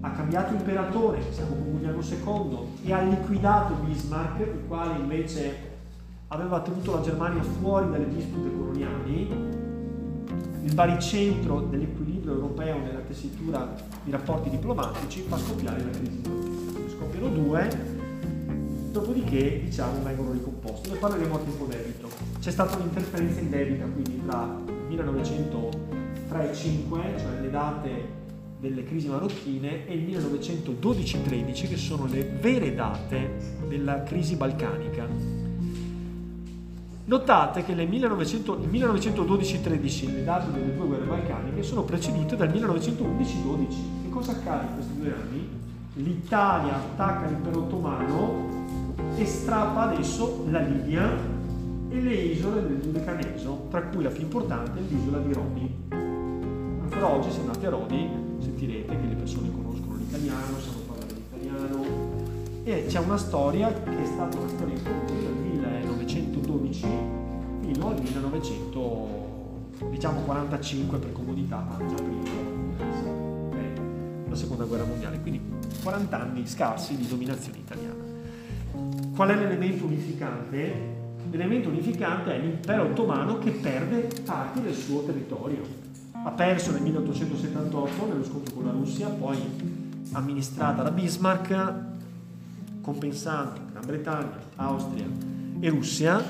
ha 0.00 0.10
cambiato 0.10 0.54
imperatore, 0.54 1.20
siamo 1.30 1.54
con 1.56 1.72
Guglielmo 1.72 2.00
II, 2.00 2.88
e 2.88 2.92
ha 2.92 3.02
liquidato 3.02 3.74
Bismarck, 3.74 4.40
il 4.40 4.64
quale 4.66 4.98
invece 4.98 5.72
aveva 6.28 6.60
tenuto 6.60 6.94
la 6.94 7.00
Germania 7.02 7.42
fuori 7.42 7.90
dalle 7.90 8.08
dispute 8.08 8.50
coloniali, 8.56 9.52
il 10.62 10.74
baricentro 10.74 11.60
dell'equilibrio 11.60 12.32
europeo 12.32 12.78
nella 12.78 13.00
tessitura 13.00 13.74
di 14.02 14.10
rapporti 14.10 14.48
diplomatici 14.48 15.24
fa 15.28 15.36
scoppiare 15.36 15.84
la 15.84 15.90
crisi. 15.90 16.22
Scoppiano 16.96 17.28
due, 17.28 17.68
dopodiché 18.92 19.60
diciamo 19.64 20.02
vengono 20.02 20.32
ricomposti. 20.32 20.90
Ne 20.90 20.96
parleremo 20.96 21.34
a 21.34 21.38
tempo 21.38 21.66
debito. 21.66 22.08
C'è 22.40 22.50
stata 22.50 22.76
un'interferenza 22.76 23.40
in 23.40 23.50
debita 23.50 23.84
quindi 23.84 24.22
tra 24.24 24.58
1903 26.34 26.50
e 26.50 26.54
5, 26.54 27.00
cioè 27.18 27.40
le 27.40 27.50
date 27.50 28.22
delle 28.58 28.82
crisi 28.82 29.06
marocchine 29.08 29.86
e 29.86 29.94
il 29.94 30.02
1912-13 30.08 31.68
che 31.68 31.76
sono 31.76 32.06
le 32.06 32.24
vere 32.40 32.74
date 32.74 33.58
della 33.68 34.02
crisi 34.02 34.34
balcanica. 34.34 35.06
Notate 37.06 37.64
che 37.64 37.72
il 37.72 37.88
1912-13, 37.88 40.12
le 40.12 40.24
date 40.24 40.50
delle 40.50 40.74
due 40.74 40.86
guerre 40.86 41.04
balcaniche, 41.04 41.62
sono 41.62 41.82
precedute 41.82 42.34
dal 42.34 42.48
1911-12. 42.48 43.68
Che 44.02 44.08
cosa 44.08 44.32
accade 44.32 44.66
in 44.66 44.74
questi 44.74 44.98
due 44.98 45.12
anni? 45.12 45.48
L'Italia 45.96 46.74
attacca 46.76 47.28
l'impero 47.28 47.60
ottomano 47.60 48.48
e 49.16 49.24
strappa 49.24 49.90
adesso 49.90 50.44
la 50.50 50.58
Libia 50.60 51.08
e 51.90 52.00
le 52.00 52.14
isole 52.14 52.66
del 52.66 52.78
Dodecaneso, 52.78 53.68
tra 53.70 53.82
cui 53.82 54.02
la 54.02 54.10
più 54.10 54.22
importante 54.22 54.80
è 54.80 54.82
l'isola 54.82 55.18
di 55.18 55.32
Rodi. 55.32 56.03
Ancora 56.94 57.12
oggi, 57.12 57.32
se 57.32 57.40
andate 57.40 57.66
a 57.66 57.70
Rodi, 57.70 58.08
sentirete 58.38 58.96
che 58.96 59.06
le 59.06 59.14
persone 59.16 59.50
conoscono 59.50 59.96
l'italiano, 59.96 60.60
sanno 60.60 60.78
parlare 60.86 61.12
l'italiano, 61.12 61.84
e 62.62 62.84
c'è 62.86 63.00
una 63.00 63.16
storia 63.16 63.72
che 63.72 64.02
è 64.02 64.06
stata 64.06 64.38
una 64.38 64.48
storia 64.48 64.76
importante 64.76 65.12
dal 65.12 65.32
1912 65.32 66.86
fino 67.62 67.88
al 67.88 68.00
1900 68.00 69.22
diciamo 69.90 70.20
45 70.20 70.98
per 70.98 71.12
comodità, 71.12 71.66
già 71.80 71.94
prima 71.96 72.22
la 74.28 74.36
seconda 74.36 74.64
guerra 74.64 74.84
mondiale, 74.84 75.20
quindi 75.20 75.40
40 75.82 76.20
anni 76.20 76.46
scarsi 76.46 76.96
di 76.96 77.08
dominazione 77.08 77.58
italiana. 77.58 78.02
Qual 79.16 79.28
è 79.30 79.34
l'elemento 79.34 79.84
unificante? 79.84 80.92
L'elemento 81.28 81.70
unificante 81.70 82.36
è 82.36 82.38
l'impero 82.38 82.84
ottomano 82.84 83.38
che 83.38 83.50
perde 83.50 84.08
parti 84.24 84.62
del 84.62 84.74
suo 84.74 85.02
territorio. 85.02 85.83
Ha 86.26 86.30
perso 86.30 86.72
nel 86.72 86.80
1878 86.80 88.06
nello 88.06 88.24
scontro 88.24 88.54
con 88.54 88.64
la 88.64 88.70
Russia, 88.70 89.08
poi 89.08 89.36
amministrata 90.12 90.82
da 90.82 90.90
Bismarck, 90.90 91.74
compensando 92.80 93.60
Gran 93.70 93.84
Bretagna, 93.84 94.38
Austria 94.56 95.04
e 95.60 95.68
Russia. 95.68 96.24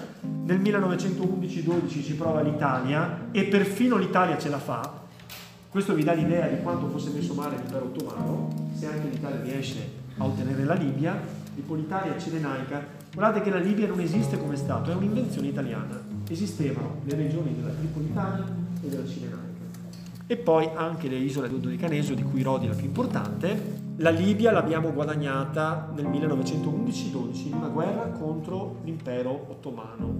Nel 0.47 0.59
1911-12 0.61 2.03
ci 2.03 2.15
prova 2.17 2.41
l'Italia 2.41 3.29
e 3.31 3.45
perfino 3.45 3.97
l'Italia 3.97 4.37
ce 4.37 4.49
la 4.49 4.59
fa. 4.59 5.03
Questo 5.69 5.95
vi 5.95 6.03
dà 6.03 6.13
l'idea 6.13 6.49
di 6.49 6.61
quanto 6.61 6.89
fosse 6.89 7.11
messo 7.11 7.33
male 7.35 7.57
l'impero 7.57 7.85
ottomano, 7.85 8.53
se 8.77 8.87
anche 8.87 9.11
l'Italia 9.11 9.43
riesce 9.43 9.89
a 10.19 10.25
ottenere 10.25 10.65
la 10.65 10.75
Libia, 10.75 11.21
l'Ipolitalia 11.55 12.19
cirenaica. 12.19 12.85
Guardate 13.15 13.43
che 13.43 13.51
la 13.51 13.61
Libia 13.61 13.87
non 13.87 14.01
esiste 14.01 14.41
come 14.41 14.57
Stato, 14.57 14.91
è 14.91 14.95
un'invenzione 14.95 15.47
italiana. 15.47 16.03
Esistevano 16.29 16.97
le 17.05 17.15
regioni 17.15 17.55
della 17.55 17.71
Tripolitania 17.71 18.45
e 18.83 18.89
della 18.89 19.07
Cirenaica. 19.07 19.44
E 20.27 20.39
poi 20.39 20.71
anche 20.75 21.07
le 21.09 21.17
isole 21.17 21.51
del 21.51 21.61
Dodecanesio, 21.61 22.15
di 22.15 22.23
cui 22.23 22.41
Rodi 22.41 22.65
è 22.65 22.69
la 22.69 22.75
più 22.75 22.87
importante, 22.87 23.83
la 23.97 24.09
Libia 24.09 24.53
l'abbiamo 24.53 24.91
guadagnata 24.91 25.93
nel 25.95 26.07
1911-12 26.07 27.47
in 27.49 27.53
una 27.53 27.69
guerra 27.69 28.09
contro 28.09 28.77
l'impero 28.85 29.31
ottomano 29.51 30.13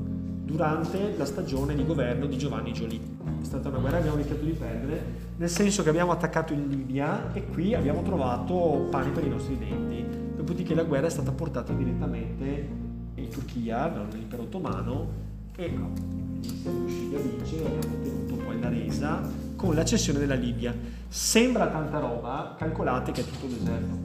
durante 0.45 1.15
la 1.17 1.25
stagione 1.25 1.75
di 1.75 1.87
governo 1.87 2.27
di 2.27 2.37
Giovanni 2.37 2.75
Giolì. 2.75 3.01
È 3.41 3.45
stata 3.45 3.71
una 3.71 3.79
guerra 3.79 3.97
che 3.97 4.03
abbiamo 4.03 4.19
rischiato 4.19 4.45
di 4.45 4.53
perdere, 4.53 5.05
nel 5.39 5.49
senso 5.49 5.83
che 5.83 5.89
abbiamo 5.89 6.13
attaccato 6.13 6.53
in 6.53 6.69
Libia 6.69 7.33
e 7.33 7.47
qui 7.47 7.75
abbiamo 7.75 8.03
trovato 8.03 8.87
pane 8.91 9.11
per 9.11 9.25
i 9.25 9.31
nostri 9.31 9.57
denti. 9.57 10.05
Dopodiché 10.37 10.75
la 10.75 10.85
guerra 10.85 11.07
è 11.07 11.11
stata 11.11 11.33
portata 11.33 11.73
direttamente 11.73 12.69
in 13.15 13.29
Turchia, 13.31 13.89
nell'impero 13.89 14.43
ottomano, 14.43 15.09
e 15.57 15.69
no, 15.71 15.93
siamo 16.41 16.85
riusciti 16.85 17.15
a 17.15 17.19
vincere, 17.19 17.65
abbiamo 17.65 17.95
ottenuto 17.97 18.35
poi 18.45 18.61
la 18.61 18.69
resa 18.69 19.44
con 19.57 19.75
la 19.75 19.85
cessione 19.85 20.19
della 20.19 20.35
Libia. 20.35 20.75
Sembra 21.09 21.69
tanta 21.69 21.99
roba, 21.99 22.55
calcolate 22.59 23.13
che 23.13 23.21
è 23.21 23.25
tutto 23.25 23.47
deserto. 23.47 23.99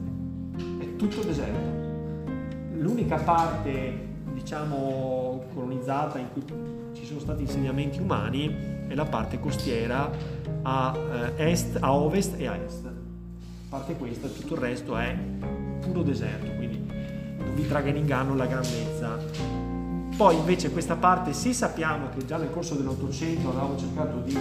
È 0.79 0.95
tutto 0.95 1.21
deserto. 1.21 1.88
L'unica 2.77 3.17
parte, 3.17 4.07
diciamo, 4.33 5.45
colonizzata 5.53 6.17
in 6.17 6.27
cui 6.31 6.43
ci 6.93 7.05
sono 7.05 7.19
stati 7.19 7.41
insediamenti 7.43 7.99
umani 7.99 8.77
è 8.88 8.95
la 8.95 9.05
parte 9.05 9.39
costiera 9.39 10.09
a 10.63 10.97
eh, 11.38 11.51
est, 11.51 11.77
a 11.79 11.93
ovest 11.93 12.35
e 12.38 12.47
a 12.47 12.55
est. 12.55 12.85
A 12.85 12.91
parte 13.69 13.95
questa, 13.95 14.27
tutto 14.27 14.55
il 14.55 14.59
resto 14.59 14.97
è 14.97 15.15
puro 15.79 16.01
deserto, 16.01 16.51
quindi 16.55 16.83
non 17.38 17.53
vi 17.55 17.67
traga 17.67 17.89
in 17.89 17.97
inganno 17.97 18.35
la 18.35 18.45
grandezza. 18.45 19.17
Poi 20.17 20.35
invece 20.35 20.71
questa 20.71 20.95
parte 20.95 21.33
sì 21.33 21.53
sappiamo 21.53 22.09
che 22.09 22.25
già 22.25 22.38
nel 22.38 22.49
corso 22.49 22.75
dell'Ottocento 22.75 23.49
avevamo 23.49 23.77
cercato 23.77 24.19
di 24.19 24.38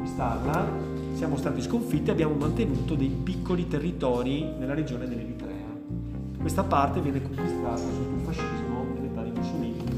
conquistarla, 0.00 0.66
siamo 1.12 1.36
stati 1.36 1.60
sconfitti 1.60 2.08
e 2.08 2.12
abbiamo 2.12 2.34
mantenuto 2.34 2.94
dei 2.94 3.08
piccoli 3.08 3.68
territori 3.68 4.42
nella 4.58 4.74
regione 4.74 5.06
dell'Eritrea. 5.06 5.58
Questa 6.40 6.64
parte 6.64 7.00
viene 7.00 7.20
conquistata 7.20 7.76
sotto 7.76 8.14
il 8.14 8.22
fascismo 8.22 8.86
nell'età 8.94 9.22
di 9.22 9.30
Mussolini 9.30 9.76
nel 9.84 9.94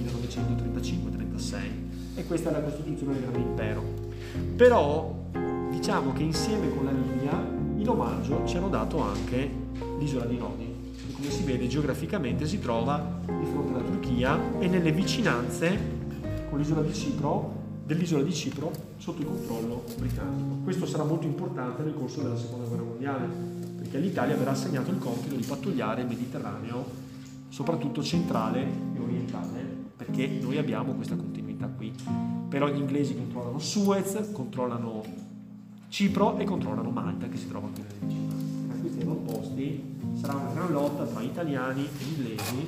1935-36 1.36 1.56
e 2.16 2.26
questa 2.26 2.50
è 2.50 2.52
la 2.52 2.62
costituzione 2.62 3.12
del 3.12 3.22
grande 3.22 3.38
impero. 3.38 3.82
Però 4.56 5.14
diciamo 5.70 6.12
che 6.12 6.22
insieme 6.24 6.68
con 6.74 6.84
la 6.84 6.90
Libia 6.90 7.60
in 7.76 7.88
omaggio 7.88 8.44
ci 8.44 8.56
hanno 8.56 8.68
dato 8.68 9.00
anche 9.00 9.50
l'isola 9.98 10.24
di 10.24 10.36
Rodi, 10.36 10.74
che 10.96 11.12
come 11.12 11.30
si 11.30 11.44
vede 11.44 11.68
geograficamente 11.68 12.46
si 12.46 12.58
trova 12.58 13.20
di 13.24 13.46
fronte 13.46 13.72
alla 13.72 13.84
Turchia 13.84 14.38
e 14.58 14.66
nelle 14.66 14.90
vicinanze 14.90 16.00
con 16.50 16.58
l'isola 16.58 16.82
di 16.82 16.92
Cipro 16.92 17.61
dell'isola 17.84 18.22
di 18.22 18.32
Cipro 18.32 18.70
sotto 18.96 19.20
il 19.20 19.26
controllo 19.26 19.84
britannico. 19.98 20.56
Questo 20.62 20.86
sarà 20.86 21.04
molto 21.04 21.26
importante 21.26 21.82
nel 21.82 21.94
corso 21.94 22.22
della 22.22 22.36
seconda 22.36 22.66
guerra 22.66 22.84
mondiale, 22.84 23.26
perché 23.78 23.96
all'Italia 23.96 24.36
verrà 24.36 24.52
assegnato 24.52 24.90
il 24.90 24.98
compito 24.98 25.34
di 25.34 25.42
pattugliare 25.42 26.02
il 26.02 26.08
Mediterraneo, 26.08 26.84
soprattutto 27.48 28.02
centrale 28.02 28.62
e 28.62 29.00
orientale, 29.00 29.60
perché 29.96 30.26
noi 30.40 30.58
abbiamo 30.58 30.92
questa 30.92 31.16
continuità 31.16 31.66
qui. 31.66 31.92
Però 32.48 32.68
gli 32.68 32.78
inglesi 32.78 33.14
controllano 33.14 33.58
Suez, 33.58 34.30
controllano 34.32 35.02
Cipro 35.88 36.38
e 36.38 36.44
controllano 36.44 36.90
Malta, 36.90 37.28
che 37.28 37.36
si 37.36 37.48
trova 37.48 37.68
qui 37.68 37.82
nelle 37.82 38.06
vicinanze. 38.06 38.44
A 38.70 38.80
questi 38.80 39.02
avamposti 39.02 39.82
sarà 40.20 40.34
una 40.34 40.52
gran 40.52 40.72
lotta 40.72 41.04
tra 41.04 41.20
italiani 41.20 41.82
e 41.84 42.04
inglesi 42.04 42.66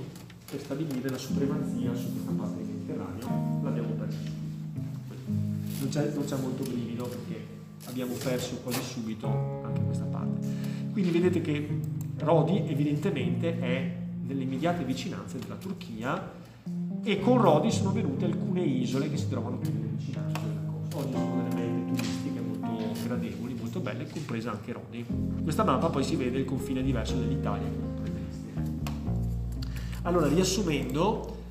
per 0.51 0.61
stabilire 0.61 1.09
la 1.09 1.19
supremazia 1.19 1.95
su 1.95 2.13
questa 2.13 2.33
parte 2.33 2.57
del 2.57 2.67
Mediterraneo. 2.67 3.63
L'abbiamo 3.63 3.89
persa 3.95 4.44
non 5.85 5.89
c'è, 5.91 6.13
non 6.15 6.25
c'è 6.25 6.37
molto 6.37 6.63
brivido 6.63 7.05
perché 7.05 7.47
abbiamo 7.87 8.15
perso 8.15 8.57
quasi 8.63 8.81
subito 8.83 9.27
anche 9.63 9.83
questa 9.83 10.05
parte. 10.05 10.47
Quindi 10.93 11.11
vedete 11.11 11.41
che 11.41 11.81
Rodi 12.19 12.65
evidentemente 12.69 13.59
è 13.59 13.97
nelle 14.27 14.43
immediate 14.43 14.85
vicinanze 14.85 15.39
della 15.39 15.57
Turchia 15.57 16.33
e 17.03 17.21
con 17.21 17.41
Rodi 17.41 17.71
sono 17.71 17.93
venute 17.93 18.25
alcune 18.25 18.63
isole 18.63 19.11
che 19.11 19.17
si 19.17 19.29
trovano 19.29 19.59
più 19.59 19.71
nelle 19.73 19.93
vicinanze 19.97 20.41
della 20.41 20.73
costa. 20.73 20.97
Oggi 20.97 21.13
sono 21.13 21.49
delle 21.49 21.67
mete 21.67 21.95
turistiche 21.95 22.41
molto 22.41 22.87
gradevoli, 23.05 23.55
molto 23.55 23.81
belle, 23.81 24.09
compresa 24.09 24.51
anche 24.53 24.73
Rodi. 24.73 25.05
Questa 25.43 25.65
mappa 25.65 25.91
poi 25.91 26.05
si 26.05 26.17
vede 26.17 26.39
il 26.39 26.45
confine 26.47 26.83
diverso 26.83 27.17
dell'Italia. 27.17 27.93
Allora, 30.03 30.29
riassumendo, 30.29 31.44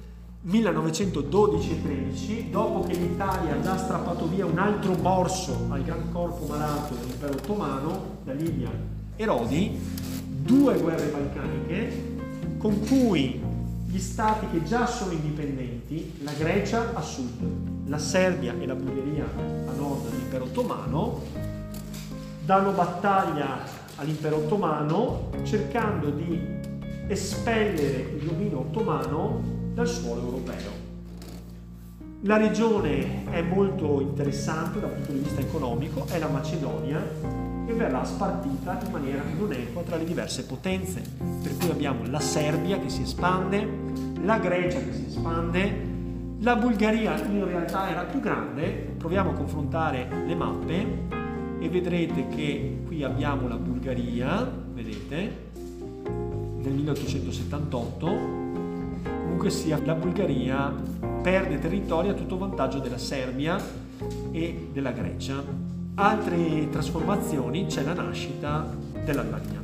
1912 0.46 1.72
e 1.72 1.82
13, 1.82 2.50
dopo 2.50 2.86
che 2.86 2.98
l'Italia 2.98 3.56
ha 3.56 3.62
già 3.62 3.78
strappato 3.78 4.28
via 4.28 4.46
un 4.46 4.58
altro 4.58 4.94
morso 4.96 5.68
al 5.70 5.84
gran 5.84 6.12
corpo 6.12 6.46
malato 6.48 6.96
dell'impero 6.96 7.32
ottomano, 7.32 8.18
da 8.26 8.34
Libia 8.34 8.70
e 9.16 9.26
Rodi, 9.26 9.80
due 10.28 10.78
guerre 10.80 11.06
balcaniche 11.06 12.18
con 12.58 12.78
cui 12.86 13.42
gli 13.86 14.00
stati 14.00 14.48
che 14.52 14.64
già 14.64 14.86
sono 14.86 15.14
indipendenti, 15.14 16.20
la 16.24 16.34
Grecia 16.34 16.94
a 16.94 17.02
sud, 17.02 17.86
la 17.86 17.98
Serbia 17.98 18.54
e 18.60 18.66
la 18.66 18.76
Bulgaria 18.76 19.26
a 19.26 19.72
nord 19.78 20.10
dell'impero 20.10 20.44
ottomano, 20.44 21.22
danno 22.44 22.72
battaglia 22.72 23.60
all'impero 23.96 24.38
ottomano 24.38 25.30
cercando 25.44 26.10
di 26.10 26.38
espellere 27.08 28.18
il 28.18 28.26
dominio 28.26 28.60
ottomano 28.60 29.63
dal 29.74 29.88
suolo 29.88 30.22
europeo. 30.22 30.92
La 32.22 32.38
regione 32.38 33.30
è 33.32 33.42
molto 33.42 34.00
interessante 34.00 34.80
dal 34.80 34.92
punto 34.92 35.12
di 35.12 35.20
vista 35.20 35.42
economico, 35.42 36.06
è 36.08 36.20
la 36.20 36.30
Macedonia 36.30 37.02
e 37.66 37.74
verrà 37.74 38.06
spartita 38.06 38.80
in 38.86 38.92
maniera 38.92 39.22
non 39.38 39.52
equa 39.52 39.82
tra 39.82 39.98
le 39.98 40.06
diverse 40.06 40.46
potenze, 40.46 41.02
per 41.42 41.58
cui 41.58 41.70
abbiamo 41.70 42.06
la 42.08 42.22
Serbia 42.22 42.80
che 42.80 42.90
si 42.90 43.02
espande, 43.02 43.68
la 44.22 44.38
Grecia 44.38 44.80
che 44.80 44.94
si 44.94 45.06
espande, 45.08 45.92
la 46.40 46.56
Bulgaria 46.56 47.18
in 47.26 47.46
realtà 47.46 47.90
era 47.90 48.04
più 48.04 48.22
grande, 48.22 48.94
proviamo 48.98 49.32
a 49.32 49.34
confrontare 49.34 50.08
le 50.26 50.36
mappe 50.36 51.22
e 51.60 51.70
vedrete 51.70 52.28
che 52.28 52.84
qui 52.86 53.04
abbiamo 53.04 53.48
la 53.48 53.58
Bulgaria, 53.58 54.50
vedete, 54.74 55.52
nel 56.62 56.74
1878 56.74 58.43
comunque 59.34 59.50
sia 59.50 59.84
la 59.84 59.96
Bulgaria 59.96 60.72
perde 61.24 61.58
territorio 61.58 62.12
a 62.12 62.14
tutto 62.14 62.38
vantaggio 62.38 62.78
della 62.78 63.00
Serbia 63.00 63.60
e 64.32 64.70
della 64.72 64.92
Grecia. 64.92 65.44
Altre 65.96 66.70
trasformazioni 66.70 67.66
c'è 67.66 67.82
la 67.84 67.94
nascita 67.94 68.72
dell'Albania. 69.04 69.60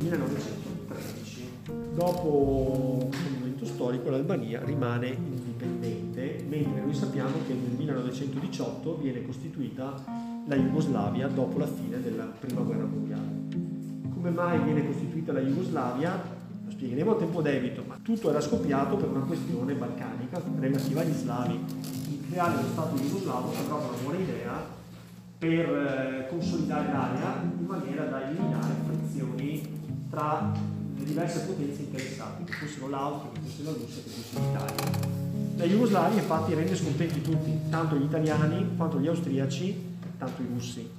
1913. 0.00 1.48
Dopo 1.94 2.98
un 3.00 3.38
momento 3.38 3.64
storico 3.64 4.10
l'Albania 4.10 4.60
rimane 4.64 5.08
indipendente, 5.08 6.44
mentre 6.48 6.80
noi 6.80 6.94
sappiamo 6.94 7.36
che 7.46 7.54
nel 7.54 7.76
1918 7.76 8.96
viene 8.96 9.24
costituita 9.24 10.02
la 10.48 10.56
Jugoslavia 10.56 11.28
dopo 11.28 11.58
la 11.58 11.68
fine 11.68 12.02
della 12.02 12.24
Prima 12.24 12.62
Guerra 12.62 12.86
Mondiale. 12.86 13.44
Come 14.12 14.30
mai 14.30 14.58
viene 14.64 14.84
costituita 14.84 15.32
la 15.32 15.40
Jugoslavia? 15.40 16.35
Spiegheremo 16.76 17.12
a 17.12 17.16
tempo 17.16 17.40
debito, 17.40 17.82
ma 17.88 17.98
tutto 18.02 18.28
era 18.28 18.40
scoppiato 18.40 18.96
per 18.96 19.08
una 19.08 19.24
questione 19.24 19.72
balcanica 19.72 20.42
relativa 20.58 21.00
agli 21.00 21.12
slavi. 21.12 21.64
Il 22.10 22.24
creare 22.28 22.62
lo 22.62 22.68
Stato 22.68 22.96
jugoslavo 22.96 23.52
sembrava 23.54 23.86
una 23.86 23.96
buona 24.02 24.18
idea 24.18 24.74
per 25.38 25.68
eh, 25.68 26.26
consolidare 26.28 26.92
l'area 26.92 27.42
in 27.42 27.64
maniera 27.64 28.04
da 28.04 28.28
eliminare 28.28 28.74
frizioni 28.84 29.62
tra 30.10 30.52
le 30.98 31.04
diverse 31.04 31.40
potenze 31.46 31.80
interessate, 31.80 32.44
che 32.44 32.52
fossero 32.52 32.88
l'Austria, 32.88 33.32
che 33.32 33.40
fosse 33.40 33.62
la 33.62 33.70
Russia, 33.70 34.02
che 34.02 34.10
fosse 34.10 34.38
l'Italia. 34.38 35.14
La 35.56 35.64
Jugoslavia 35.64 36.20
infatti 36.20 36.52
rende 36.52 36.76
scontenti 36.76 37.22
tutti, 37.22 37.58
tanto 37.70 37.96
gli 37.96 38.04
italiani 38.04 38.76
quanto 38.76 39.00
gli 39.00 39.08
austriaci, 39.08 39.96
tanto 40.18 40.42
i 40.42 40.46
russi. 40.52 40.95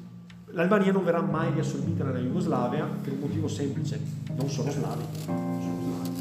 L'Albania 0.58 0.91
non 0.91 1.04
verrà 1.04 1.22
mai 1.22 1.52
riassorbita 1.54 2.04
dalla 2.04 2.17
Jugoslavia 2.17 2.84
per 2.84 3.13
un 3.13 3.20
motivo 3.20 3.48
semplice, 3.48 4.00
non 4.36 4.50
sono 4.50 4.72
slavi, 4.72 5.04
sono 5.24 5.82
slavi, 5.84 6.15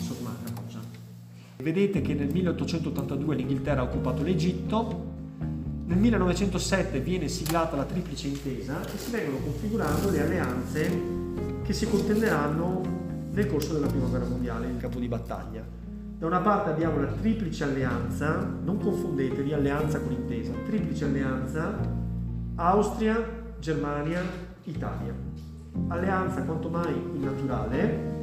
sono 0.00 0.34
cosa. 0.54 0.80
Vedete 1.58 2.00
che 2.00 2.14
nel 2.14 2.32
1882 2.32 3.36
l'Inghilterra 3.36 3.82
ha 3.82 3.84
occupato 3.84 4.22
l'Egitto, 4.22 5.04
nel 5.84 5.98
1907 5.98 7.00
viene 7.00 7.28
siglata 7.28 7.76
la 7.76 7.84
triplice 7.84 8.28
intesa 8.28 8.80
e 8.82 8.96
si 8.96 9.10
vengono 9.10 9.44
configurando 9.44 10.08
le 10.08 10.22
alleanze 10.22 11.02
che 11.64 11.74
si 11.74 11.86
contenderanno 11.86 12.80
nel 13.30 13.46
corso 13.46 13.74
della 13.74 13.88
Prima 13.88 14.06
Guerra 14.06 14.24
Mondiale 14.24 14.68
in 14.68 14.78
campo 14.78 14.98
di 14.98 15.06
battaglia. 15.06 15.62
Da 16.18 16.24
una 16.24 16.40
parte 16.40 16.70
abbiamo 16.70 16.98
la 16.98 17.12
triplice 17.12 17.64
alleanza, 17.64 18.38
non 18.64 18.78
confondetevi 18.78 19.52
alleanza 19.52 20.00
con 20.00 20.12
intesa, 20.12 20.50
triplice 20.64 21.04
alleanza 21.04 22.06
Austria, 22.60 23.24
Germania, 23.60 24.20
Italia. 24.64 25.14
Alleanza 25.86 26.42
quanto 26.42 26.68
mai 26.68 26.92
innaturale, 27.14 28.16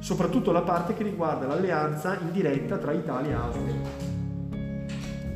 soprattutto 0.00 0.52
la 0.52 0.60
parte 0.60 0.92
che 0.92 1.02
riguarda 1.04 1.46
l'alleanza 1.46 2.18
indiretta 2.20 2.76
tra 2.76 2.92
Italia 2.92 3.30
e 3.30 3.34
Austria. 3.34 3.74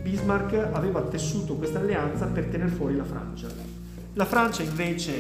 Bismarck 0.03 0.68
aveva 0.73 1.01
tessuto 1.01 1.55
questa 1.55 1.79
alleanza 1.79 2.27
per 2.27 2.44
tenere 2.49 2.68
fuori 2.68 2.94
la 2.97 3.05
Francia. 3.05 3.47
La 4.12 4.27
Francia 4.27 4.62
invece 4.62 5.12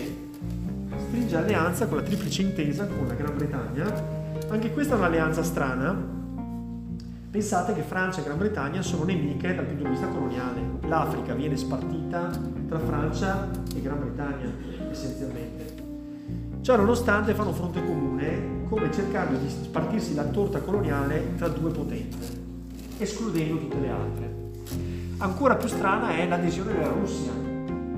stringe 1.06 1.36
alleanza 1.36 1.86
con 1.86 1.96
la 1.96 2.02
triplice 2.02 2.42
intesa 2.42 2.86
con 2.86 3.06
la 3.06 3.14
Gran 3.14 3.34
Bretagna. 3.34 3.90
Anche 4.50 4.72
questa 4.74 4.94
è 4.94 4.98
un'alleanza 4.98 5.42
strana. 5.42 6.16
Pensate 7.30 7.74
che 7.74 7.82
Francia 7.82 8.20
e 8.20 8.24
Gran 8.24 8.38
Bretagna 8.38 8.80
sono 8.80 9.04
nemiche 9.04 9.54
dal 9.54 9.66
punto 9.66 9.82
di 9.82 9.90
vista 9.90 10.06
coloniale. 10.06 10.62
L'Africa 10.86 11.34
viene 11.34 11.58
spartita 11.58 12.30
tra 12.66 12.78
Francia 12.78 13.50
e 13.76 13.82
Gran 13.82 14.00
Bretagna, 14.00 14.50
essenzialmente. 14.90 15.74
Ciò 16.62 16.76
nonostante 16.76 17.34
fanno 17.34 17.52
fronte 17.52 17.84
comune 17.84 18.64
come 18.70 18.90
cercando 18.90 19.36
di 19.36 19.46
spartirsi 19.46 20.14
la 20.14 20.24
torta 20.24 20.60
coloniale 20.60 21.34
tra 21.36 21.48
due 21.48 21.70
potenze, 21.70 22.32
escludendo 22.96 23.58
tutte 23.58 23.78
le 23.78 23.90
altre. 23.90 24.34
Ancora 25.18 25.56
più 25.56 25.68
strana 25.68 26.16
è 26.16 26.26
l'adesione 26.26 26.72
della 26.72 26.88
Russia, 26.88 27.32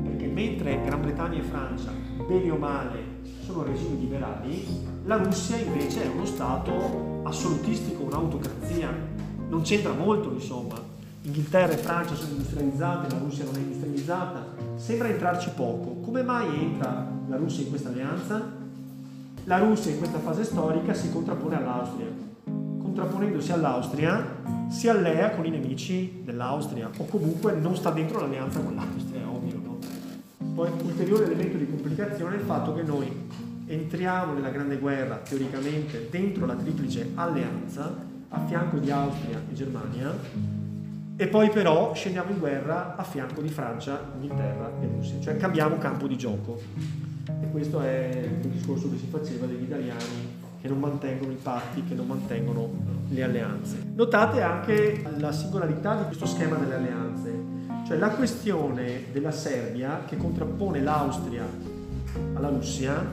perché 0.03 0.27
mentre 0.27 0.83
Gran 0.85 1.03
Bretagna 1.03 1.39
e 1.39 1.43
Francia, 1.43 1.93
bene 2.27 2.51
o 2.51 2.57
male, 2.57 2.99
sono 3.45 3.63
regimi 3.63 4.01
liberali, 4.01 4.67
la 5.05 5.17
Russia 5.17 5.57
invece 5.57 6.03
è 6.03 6.09
uno 6.09 6.25
Stato 6.25 7.21
assolutistico, 7.25 8.03
un'autocrazia. 8.03 9.10
Non 9.51 9.63
c'entra 9.63 9.93
molto, 9.93 10.33
insomma. 10.33 10.81
Inghilterra 11.23 11.73
e 11.73 11.77
Francia 11.77 12.15
sono 12.15 12.31
industrializzate, 12.31 13.13
la 13.13 13.19
Russia 13.19 13.45
non 13.45 13.57
è 13.57 13.59
industrializzata. 13.59 14.47
Sembra 14.77 15.09
entrarci 15.09 15.51
poco. 15.57 15.97
Come 16.03 16.23
mai 16.23 16.63
entra 16.63 17.05
la 17.29 17.37
Russia 17.37 17.65
in 17.65 17.69
questa 17.69 17.89
alleanza? 17.89 18.41
La 19.45 19.59
Russia 19.59 19.91
in 19.91 19.99
questa 19.99 20.21
fase 20.21 20.45
storica 20.45 20.95
si 20.95 21.11
contrappone 21.11 21.57
all'Austria. 21.57 22.07
Contrapponendosi 22.45 23.51
all'Austria 23.51 24.39
si 24.69 24.89
allea 24.89 25.31
con 25.33 25.45
i 25.45 25.51
nemici 25.51 26.23
dell'Austria 26.25 26.89
o 26.97 27.05
comunque 27.07 27.53
non 27.55 27.75
sta 27.75 27.91
dentro 27.91 28.21
l'alleanza 28.21 28.61
con 28.61 28.77
l'Austria, 28.77 29.21
è 29.21 29.27
ovvio. 29.27 29.61
No? 29.65 29.79
Poi 30.55 30.71
ulteriore 30.85 31.25
elemento 31.25 31.57
di 31.57 31.69
complicazione 31.69 32.37
è 32.37 32.39
il 32.39 32.45
fatto 32.45 32.73
che 32.73 32.83
noi 32.83 33.11
entriamo 33.67 34.33
nella 34.33 34.51
Grande 34.51 34.79
Guerra 34.79 35.17
teoricamente 35.17 36.07
dentro 36.09 36.47
la 36.47 36.55
triplice 36.55 37.11
alleanza 37.17 38.09
a 38.31 38.47
fianco 38.47 38.79
di 38.79 38.91
Austria 38.91 39.41
e 39.51 39.55
Germania 39.55 40.15
e 41.21 41.27
poi 41.27 41.51
però 41.51 41.93
scendiamo 41.95 42.31
in 42.31 42.39
guerra 42.39 42.97
a 42.97 43.03
fianco 43.03 43.43
di 43.43 43.51
Francia, 43.51 44.01
Inghilterra 44.15 44.73
e 44.81 44.87
Russia, 44.87 45.21
cioè 45.21 45.37
cambiamo 45.37 45.77
campo 45.77 46.07
di 46.07 46.17
gioco. 46.17 46.59
E 47.27 47.51
questo 47.51 47.81
è 47.83 48.27
il 48.43 48.49
discorso 48.49 48.91
che 48.91 48.97
si 48.97 49.07
faceva 49.07 49.45
degli 49.45 49.65
italiani 49.65 50.39
che 50.63 50.69
non 50.69 50.79
mantengono 50.79 51.31
i 51.31 51.39
patti, 51.41 51.85
che 51.85 51.95
non 51.95 52.07
mantengono 52.07 52.71
le 53.11 53.23
alleanze. 53.23 53.83
Notate 53.95 54.41
anche 54.41 55.05
la 55.19 55.31
singolarità 55.31 55.97
di 55.97 56.05
questo 56.05 56.25
schema 56.25 56.57
delle 56.57 56.77
alleanze, 56.77 57.33
cioè 57.87 57.99
la 57.99 58.11
questione 58.11 59.05
della 59.13 59.31
Serbia 59.31 60.05
che 60.07 60.17
contrappone 60.17 60.81
l'Austria 60.81 61.45
alla 62.33 62.49
Russia 62.49 63.07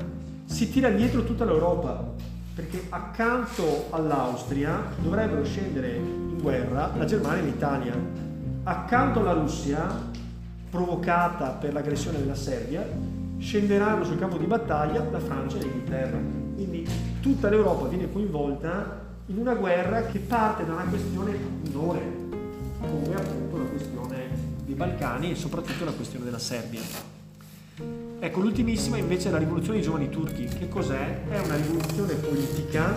si 0.46 0.70
tira 0.70 0.90
dietro 0.92 1.26
tutta 1.26 1.44
l'Europa, 1.44 2.14
perché 2.58 2.88
accanto 2.90 3.86
all'Austria 3.92 4.82
dovrebbero 4.98 5.46
scendere 5.46 5.94
in 5.94 6.40
guerra 6.42 6.92
la 6.98 7.06
Germania 7.06 7.44
e 7.44 7.46
l'Italia, 7.46 7.94
accanto 8.64 9.20
alla 9.20 9.34
Russia, 9.34 9.88
provocata 10.68 11.50
per 11.50 11.74
l'aggressione 11.74 12.18
della 12.18 12.34
Serbia, 12.34 12.84
scenderanno 13.38 14.04
sul 14.04 14.18
campo 14.18 14.38
di 14.38 14.48
battaglia 14.48 15.08
la 15.08 15.20
Francia 15.20 15.58
e 15.58 15.62
l'Inghilterra. 15.62 16.18
Quindi 16.56 16.90
tutta 17.22 17.48
l'Europa 17.48 17.86
viene 17.90 18.12
coinvolta 18.12 19.06
in 19.28 19.38
una 19.38 19.54
guerra 19.54 20.08
che 20.08 20.18
parte 20.18 20.66
da 20.66 20.74
una 20.74 20.86
questione 20.86 21.38
minore, 21.62 22.02
come 22.80 23.14
appunto 23.14 23.58
la 23.58 23.66
questione 23.66 24.30
dei 24.66 24.74
Balcani 24.74 25.30
e 25.30 25.36
soprattutto 25.36 25.86
la 25.86 25.92
questione 25.92 26.26
della 26.26 26.40
Serbia. 26.40 26.82
Ecco, 28.20 28.40
l'ultimissima 28.40 28.98
invece 28.98 29.28
è 29.30 29.32
la 29.32 29.38
rivoluzione 29.38 29.78
dei 29.78 29.86
giovani 29.86 30.10
turchi. 30.10 30.46
Che 30.46 30.68
cos'è? 30.68 31.26
È 31.30 31.40
una 31.40 31.56
rivoluzione 31.56 32.16
politica 32.16 32.96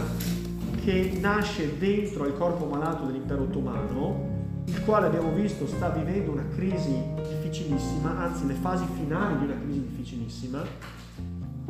che 0.82 1.18
nasce 1.20 1.76
dentro 1.76 2.24
il 2.24 2.32
corpo 2.32 2.64
malato 2.64 3.04
dell'impero 3.04 3.42
ottomano, 3.42 4.62
il 4.64 4.82
quale 4.82 5.08
abbiamo 5.08 5.30
visto 5.32 5.66
sta 5.66 5.90
vivendo 5.90 6.32
una 6.32 6.46
crisi 6.54 6.96
difficilissima, 7.16 8.16
anzi 8.18 8.46
le 8.46 8.54
fasi 8.54 8.86
finali 8.94 9.40
di 9.40 9.44
una 9.44 9.60
crisi 9.60 9.80
difficilissima, 9.88 10.62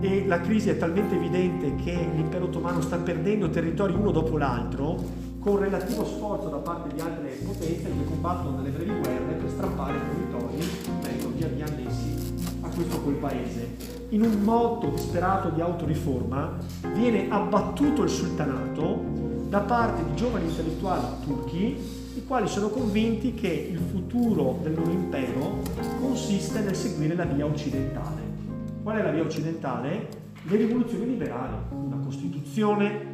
e 0.01 0.27
la 0.29 0.41
crisi 0.41 0.71
è 0.71 0.79
talmente 0.79 1.17
evidente 1.17 1.75
che 1.83 2.09
l'impero 2.15 2.45
ottomano 2.45 2.81
sta 2.81 2.99
perdendo 2.99 3.51
territori 3.51 3.95
uno 3.95 4.13
dopo 4.13 4.39
l'altro, 4.39 5.29
con 5.41 5.59
relativo 5.59 6.05
sforzo 6.05 6.49
da 6.49 6.59
parte 6.59 6.95
di 6.95 7.01
altre 7.01 7.31
potenze 7.45 7.83
che 7.83 8.05
combattono 8.05 8.59
delle 8.59 8.71
brevi 8.71 8.97
guerre 9.01 9.35
per 9.35 9.51
strappare 9.51 9.99
territori, 10.09 10.65
vengono 11.03 11.35
via 11.35 11.49
via 11.49 11.67
annessi 11.67 12.20
questo 12.81 13.01
quel 13.03 13.17
paese. 13.17 13.77
In 14.11 14.23
un 14.23 14.43
moto 14.43 14.89
disperato 14.89 15.51
di 15.51 15.61
autoriforma 15.61 16.57
viene 16.95 17.29
abbattuto 17.29 18.03
il 18.03 18.09
sultanato 18.09 19.19
da 19.49 19.61
parte 19.61 20.05
di 20.05 20.15
giovani 20.15 20.49
intellettuali 20.49 21.05
turchi 21.25 21.99
i 22.17 22.25
quali 22.27 22.49
sono 22.49 22.69
convinti 22.69 23.35
che 23.35 23.49
il 23.49 23.79
futuro 23.79 24.59
del 24.63 24.75
loro 24.75 24.91
impero 24.91 25.63
consiste 26.01 26.61
nel 26.61 26.75
seguire 26.75 27.15
la 27.15 27.25
via 27.25 27.45
occidentale. 27.45 28.23
Qual 28.83 28.97
è 28.97 29.03
la 29.03 29.11
via 29.11 29.23
occidentale? 29.23 30.09
Le 30.43 30.57
rivoluzioni 30.57 31.07
liberali, 31.07 31.55
una 31.71 31.99
Costituzione, 32.03 33.07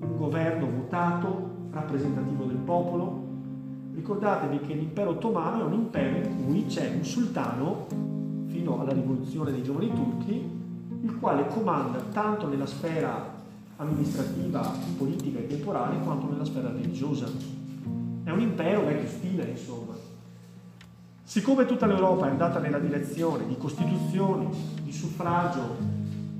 un 0.00 0.16
governo 0.16 0.66
votato, 0.66 1.52
rappresentativo 1.70 2.44
del 2.44 2.56
popolo. 2.56 3.22
Ricordatevi 3.94 4.60
che 4.60 4.74
l'impero 4.74 5.10
ottomano 5.10 5.60
è 5.60 5.64
un 5.64 5.72
impero 5.72 6.16
in 6.16 6.44
cui 6.44 6.66
c'è 6.66 6.92
un 6.94 7.04
sultano, 7.04 7.86
fino 8.54 8.80
alla 8.80 8.92
rivoluzione 8.92 9.50
dei 9.50 9.64
giovani 9.64 9.92
turchi, 9.92 10.48
il 11.02 11.18
quale 11.18 11.48
comanda 11.48 11.98
tanto 12.12 12.46
nella 12.46 12.66
sfera 12.66 13.32
amministrativa, 13.76 14.72
politica 14.96 15.40
e 15.40 15.48
temporale 15.48 15.98
quanto 15.98 16.30
nella 16.30 16.44
sfera 16.44 16.70
religiosa. 16.70 17.26
È 18.22 18.30
un 18.30 18.40
impero 18.40 18.84
vecchio 18.84 19.08
stile, 19.08 19.44
insomma. 19.50 19.94
Siccome 21.24 21.66
tutta 21.66 21.86
l'Europa 21.86 22.28
è 22.28 22.30
andata 22.30 22.60
nella 22.60 22.78
direzione 22.78 23.44
di 23.48 23.56
costituzioni, 23.58 24.48
di 24.84 24.92
suffragio, 24.92 25.76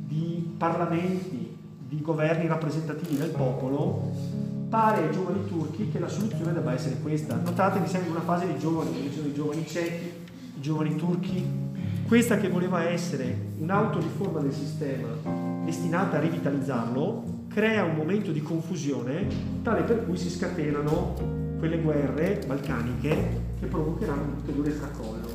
di 0.06 0.54
parlamenti, 0.56 1.56
di 1.88 2.00
governi 2.00 2.46
rappresentativi 2.46 3.16
del 3.16 3.30
popolo, 3.30 4.12
pare 4.68 5.08
ai 5.08 5.12
giovani 5.12 5.48
turchi 5.48 5.90
che 5.90 5.98
la 5.98 6.08
soluzione 6.08 6.52
debba 6.52 6.72
essere 6.72 7.00
questa. 7.00 7.34
Notate 7.34 7.82
che 7.82 7.88
siamo 7.88 8.06
in 8.06 8.12
una 8.12 8.20
fase 8.20 8.46
di 8.46 8.56
giovani, 8.56 8.92
ci 9.02 9.12
sono 9.12 9.26
i 9.26 9.34
giovani 9.34 9.66
cechi, 9.66 10.12
i 10.56 10.60
giovani 10.60 10.94
turchi, 10.94 11.72
questa 12.14 12.36
che 12.36 12.48
voleva 12.48 12.84
essere 12.84 13.36
un'autoriforma 13.58 14.38
del 14.38 14.52
sistema 14.52 15.08
destinata 15.64 16.18
a 16.18 16.20
rivitalizzarlo, 16.20 17.46
crea 17.48 17.82
un 17.82 17.96
momento 17.96 18.30
di 18.30 18.40
confusione 18.40 19.26
tale 19.62 19.82
per 19.82 20.04
cui 20.04 20.16
si 20.16 20.30
scatenano 20.30 21.56
quelle 21.58 21.80
guerre 21.80 22.40
balcaniche 22.46 23.16
che 23.58 23.66
provocheranno 23.66 24.22
un 24.22 24.32
ulteriore 24.36 24.78
tracollo 24.78 25.26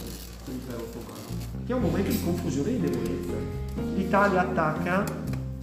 dell'impero 0.46 0.78
ottomano, 0.78 1.20
che 1.66 1.74
è 1.74 1.76
un 1.76 1.82
momento 1.82 2.12
di 2.12 2.24
confusione 2.24 2.70
e 2.70 2.80
di 2.80 2.90
debolezza. 2.90 3.34
L'Italia 3.96 4.40
attacca 4.40 5.04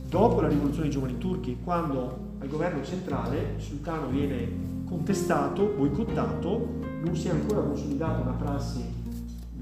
dopo 0.07 0.43
la 0.43 0.49
rivoluzione 0.49 0.83
dei 0.83 0.91
giovani 0.91 1.17
turchi, 1.17 1.57
quando 1.65 2.35
al 2.41 2.47
governo 2.47 2.85
centrale 2.85 3.55
il 3.57 3.63
sultano 3.63 4.09
viene 4.09 4.85
contestato, 4.85 5.65
boicottato, 5.79 6.75
non 7.03 7.17
si 7.17 7.29
è 7.29 7.31
ancora 7.31 7.63
consolidata 7.63 8.21
una 8.21 8.33
prassi 8.33 8.85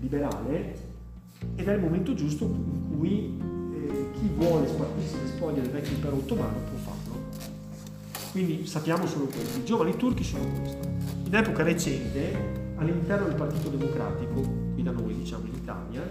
liberale 0.01 0.94
ed 1.57 1.69
è 1.69 1.73
il 1.73 1.81
momento 1.81 2.15
giusto 2.15 2.45
in 2.45 2.97
cui 2.97 3.39
eh, 3.73 4.11
chi 4.13 4.31
vuole 4.37 4.69
spartirsi 4.69 5.17
le 5.23 5.29
spoglie 5.29 5.61
del 5.63 5.71
vecchio 5.71 5.95
impero 5.95 6.17
ottomano 6.17 6.57
può 6.71 6.79
farlo. 6.79 7.23
Quindi 8.33 8.67
sappiamo 8.67 9.07
solo 9.07 9.27
questo. 9.27 9.61
I 9.61 9.65
giovani 9.65 9.97
turchi 9.97 10.25
sono 10.25 10.45
questo. 10.61 10.89
In 11.25 11.35
epoca 11.35 11.63
recente, 11.63 12.73
all'interno 12.77 13.27
del 13.27 13.37
Partito 13.37 13.69
Democratico, 13.69 14.41
qui 14.75 14.83
da 14.83 14.91
noi 14.91 15.15
diciamo 15.15 15.45
in 15.47 15.55
Italia, 15.55 16.03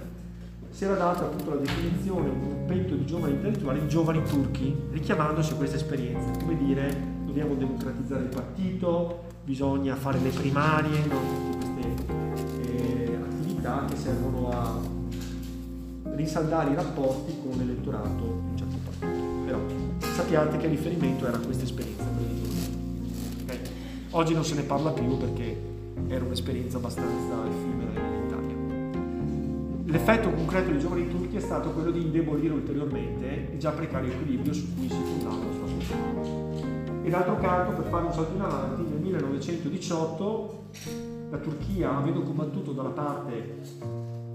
si 0.70 0.86
era 0.86 0.96
data 0.96 1.26
appunto 1.26 1.52
la 1.52 1.58
definizione 1.58 2.30
un 2.30 2.40
gruppetto 2.40 2.96
di 2.96 3.06
giovani 3.06 3.34
intellettuali, 3.34 3.84
i 3.84 3.88
giovani 3.88 4.24
turchi, 4.24 4.76
richiamandosi 4.92 5.54
a 5.54 5.56
questa 5.56 5.76
esperienza, 5.76 6.32
come 6.40 6.58
dire 6.58 7.12
dobbiamo 7.26 7.54
democratizzare 7.56 8.24
il 8.24 8.30
partito, 8.30 9.26
bisogna 9.44 9.96
fare 9.96 10.20
le 10.20 10.30
primarie, 10.30 11.06
no? 11.06 11.20
tutte 11.52 11.58
queste 11.58 12.72
eh, 12.72 13.16
attività 13.16 13.86
che 13.90 13.96
servono 13.96 14.50
a 14.50 14.80
rinsaldare 16.16 16.72
i 16.72 16.76
rapporti 16.76 17.36
con 17.42 17.58
l'elettorato 17.58 18.42
di 18.44 18.50
un 18.50 18.58
certo 18.58 18.76
partito. 18.84 19.22
Però 19.46 19.60
sappiate 20.00 20.58
che 20.58 20.66
il 20.66 20.72
riferimento 20.72 21.28
era 21.28 21.38
questa 21.38 21.64
esperienza. 21.64 22.04
Okay? 23.44 23.60
Oggi 24.12 24.34
non 24.34 24.44
se 24.44 24.56
ne 24.56 24.64
parla 24.64 24.92
più 24.92 25.18
perché 25.18 25.72
era 26.08 26.24
un'esperienza 26.24 26.78
abbastanza 26.78 27.48
effimera 27.48 27.92
in 28.00 28.26
Italia. 28.26 28.56
L'effetto 29.86 30.32
concreto 30.32 30.70
dei 30.70 30.80
giovani 30.80 31.10
turchi 31.10 31.36
è 31.36 31.40
stato 31.40 31.72
quello 31.72 31.92
di 31.92 32.02
indebolire 32.02 32.54
ulteriormente 32.54 33.50
il 33.52 33.60
già 33.60 33.72
precario 33.72 34.12
equilibrio 34.12 34.54
su 34.54 34.74
cui 34.76 34.90
si 34.90 34.96
fondava 34.96 35.46
la 35.46 35.52
sua 35.52 35.68
società. 35.68 36.62
E 37.04 37.10
d'altro 37.10 37.38
canto, 37.38 37.82
per 37.82 37.92
fare 37.92 38.06
un 38.06 38.14
salto 38.14 38.34
in 38.34 38.42
avanti, 38.42 38.82
nel 38.84 39.00
1918 39.00 40.64
la 41.30 41.38
Turchia, 41.38 41.98
avendo 41.98 42.22
combattuto 42.22 42.72
dalla 42.72 42.90
parte 42.90 43.58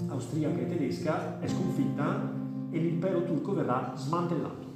austriaca 0.09 0.59
e 0.59 0.69
tedesca, 0.69 1.41
è 1.41 1.49
sconfitta 1.49 2.33
e 2.71 2.79
l'impero 2.79 3.25
turco 3.25 3.55
verrà 3.55 3.93
smantellato. 3.97 4.67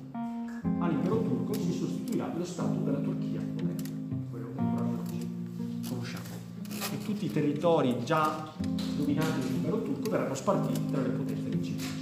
All'impero 0.78 1.22
turco 1.22 1.54
si 1.54 1.72
sostituirà 1.72 2.32
lo 2.36 2.44
Stato 2.44 2.78
della 2.80 2.98
Turchia 2.98 3.40
moderna, 3.40 3.88
quello 4.30 4.48
che 4.54 4.60
ancora 4.60 4.84
oggi 4.84 5.30
conosciamo. 5.88 6.24
E 6.92 6.98
tutti 7.04 7.26
i 7.26 7.30
territori 7.30 8.04
già 8.04 8.52
dominati 8.96 9.40
dall'impero 9.40 9.82
turco 9.82 10.10
verranno 10.10 10.34
spartiti 10.34 10.90
tra 10.90 11.02
le 11.02 11.08
potenze 11.08 11.48
vincenti. 11.48 12.01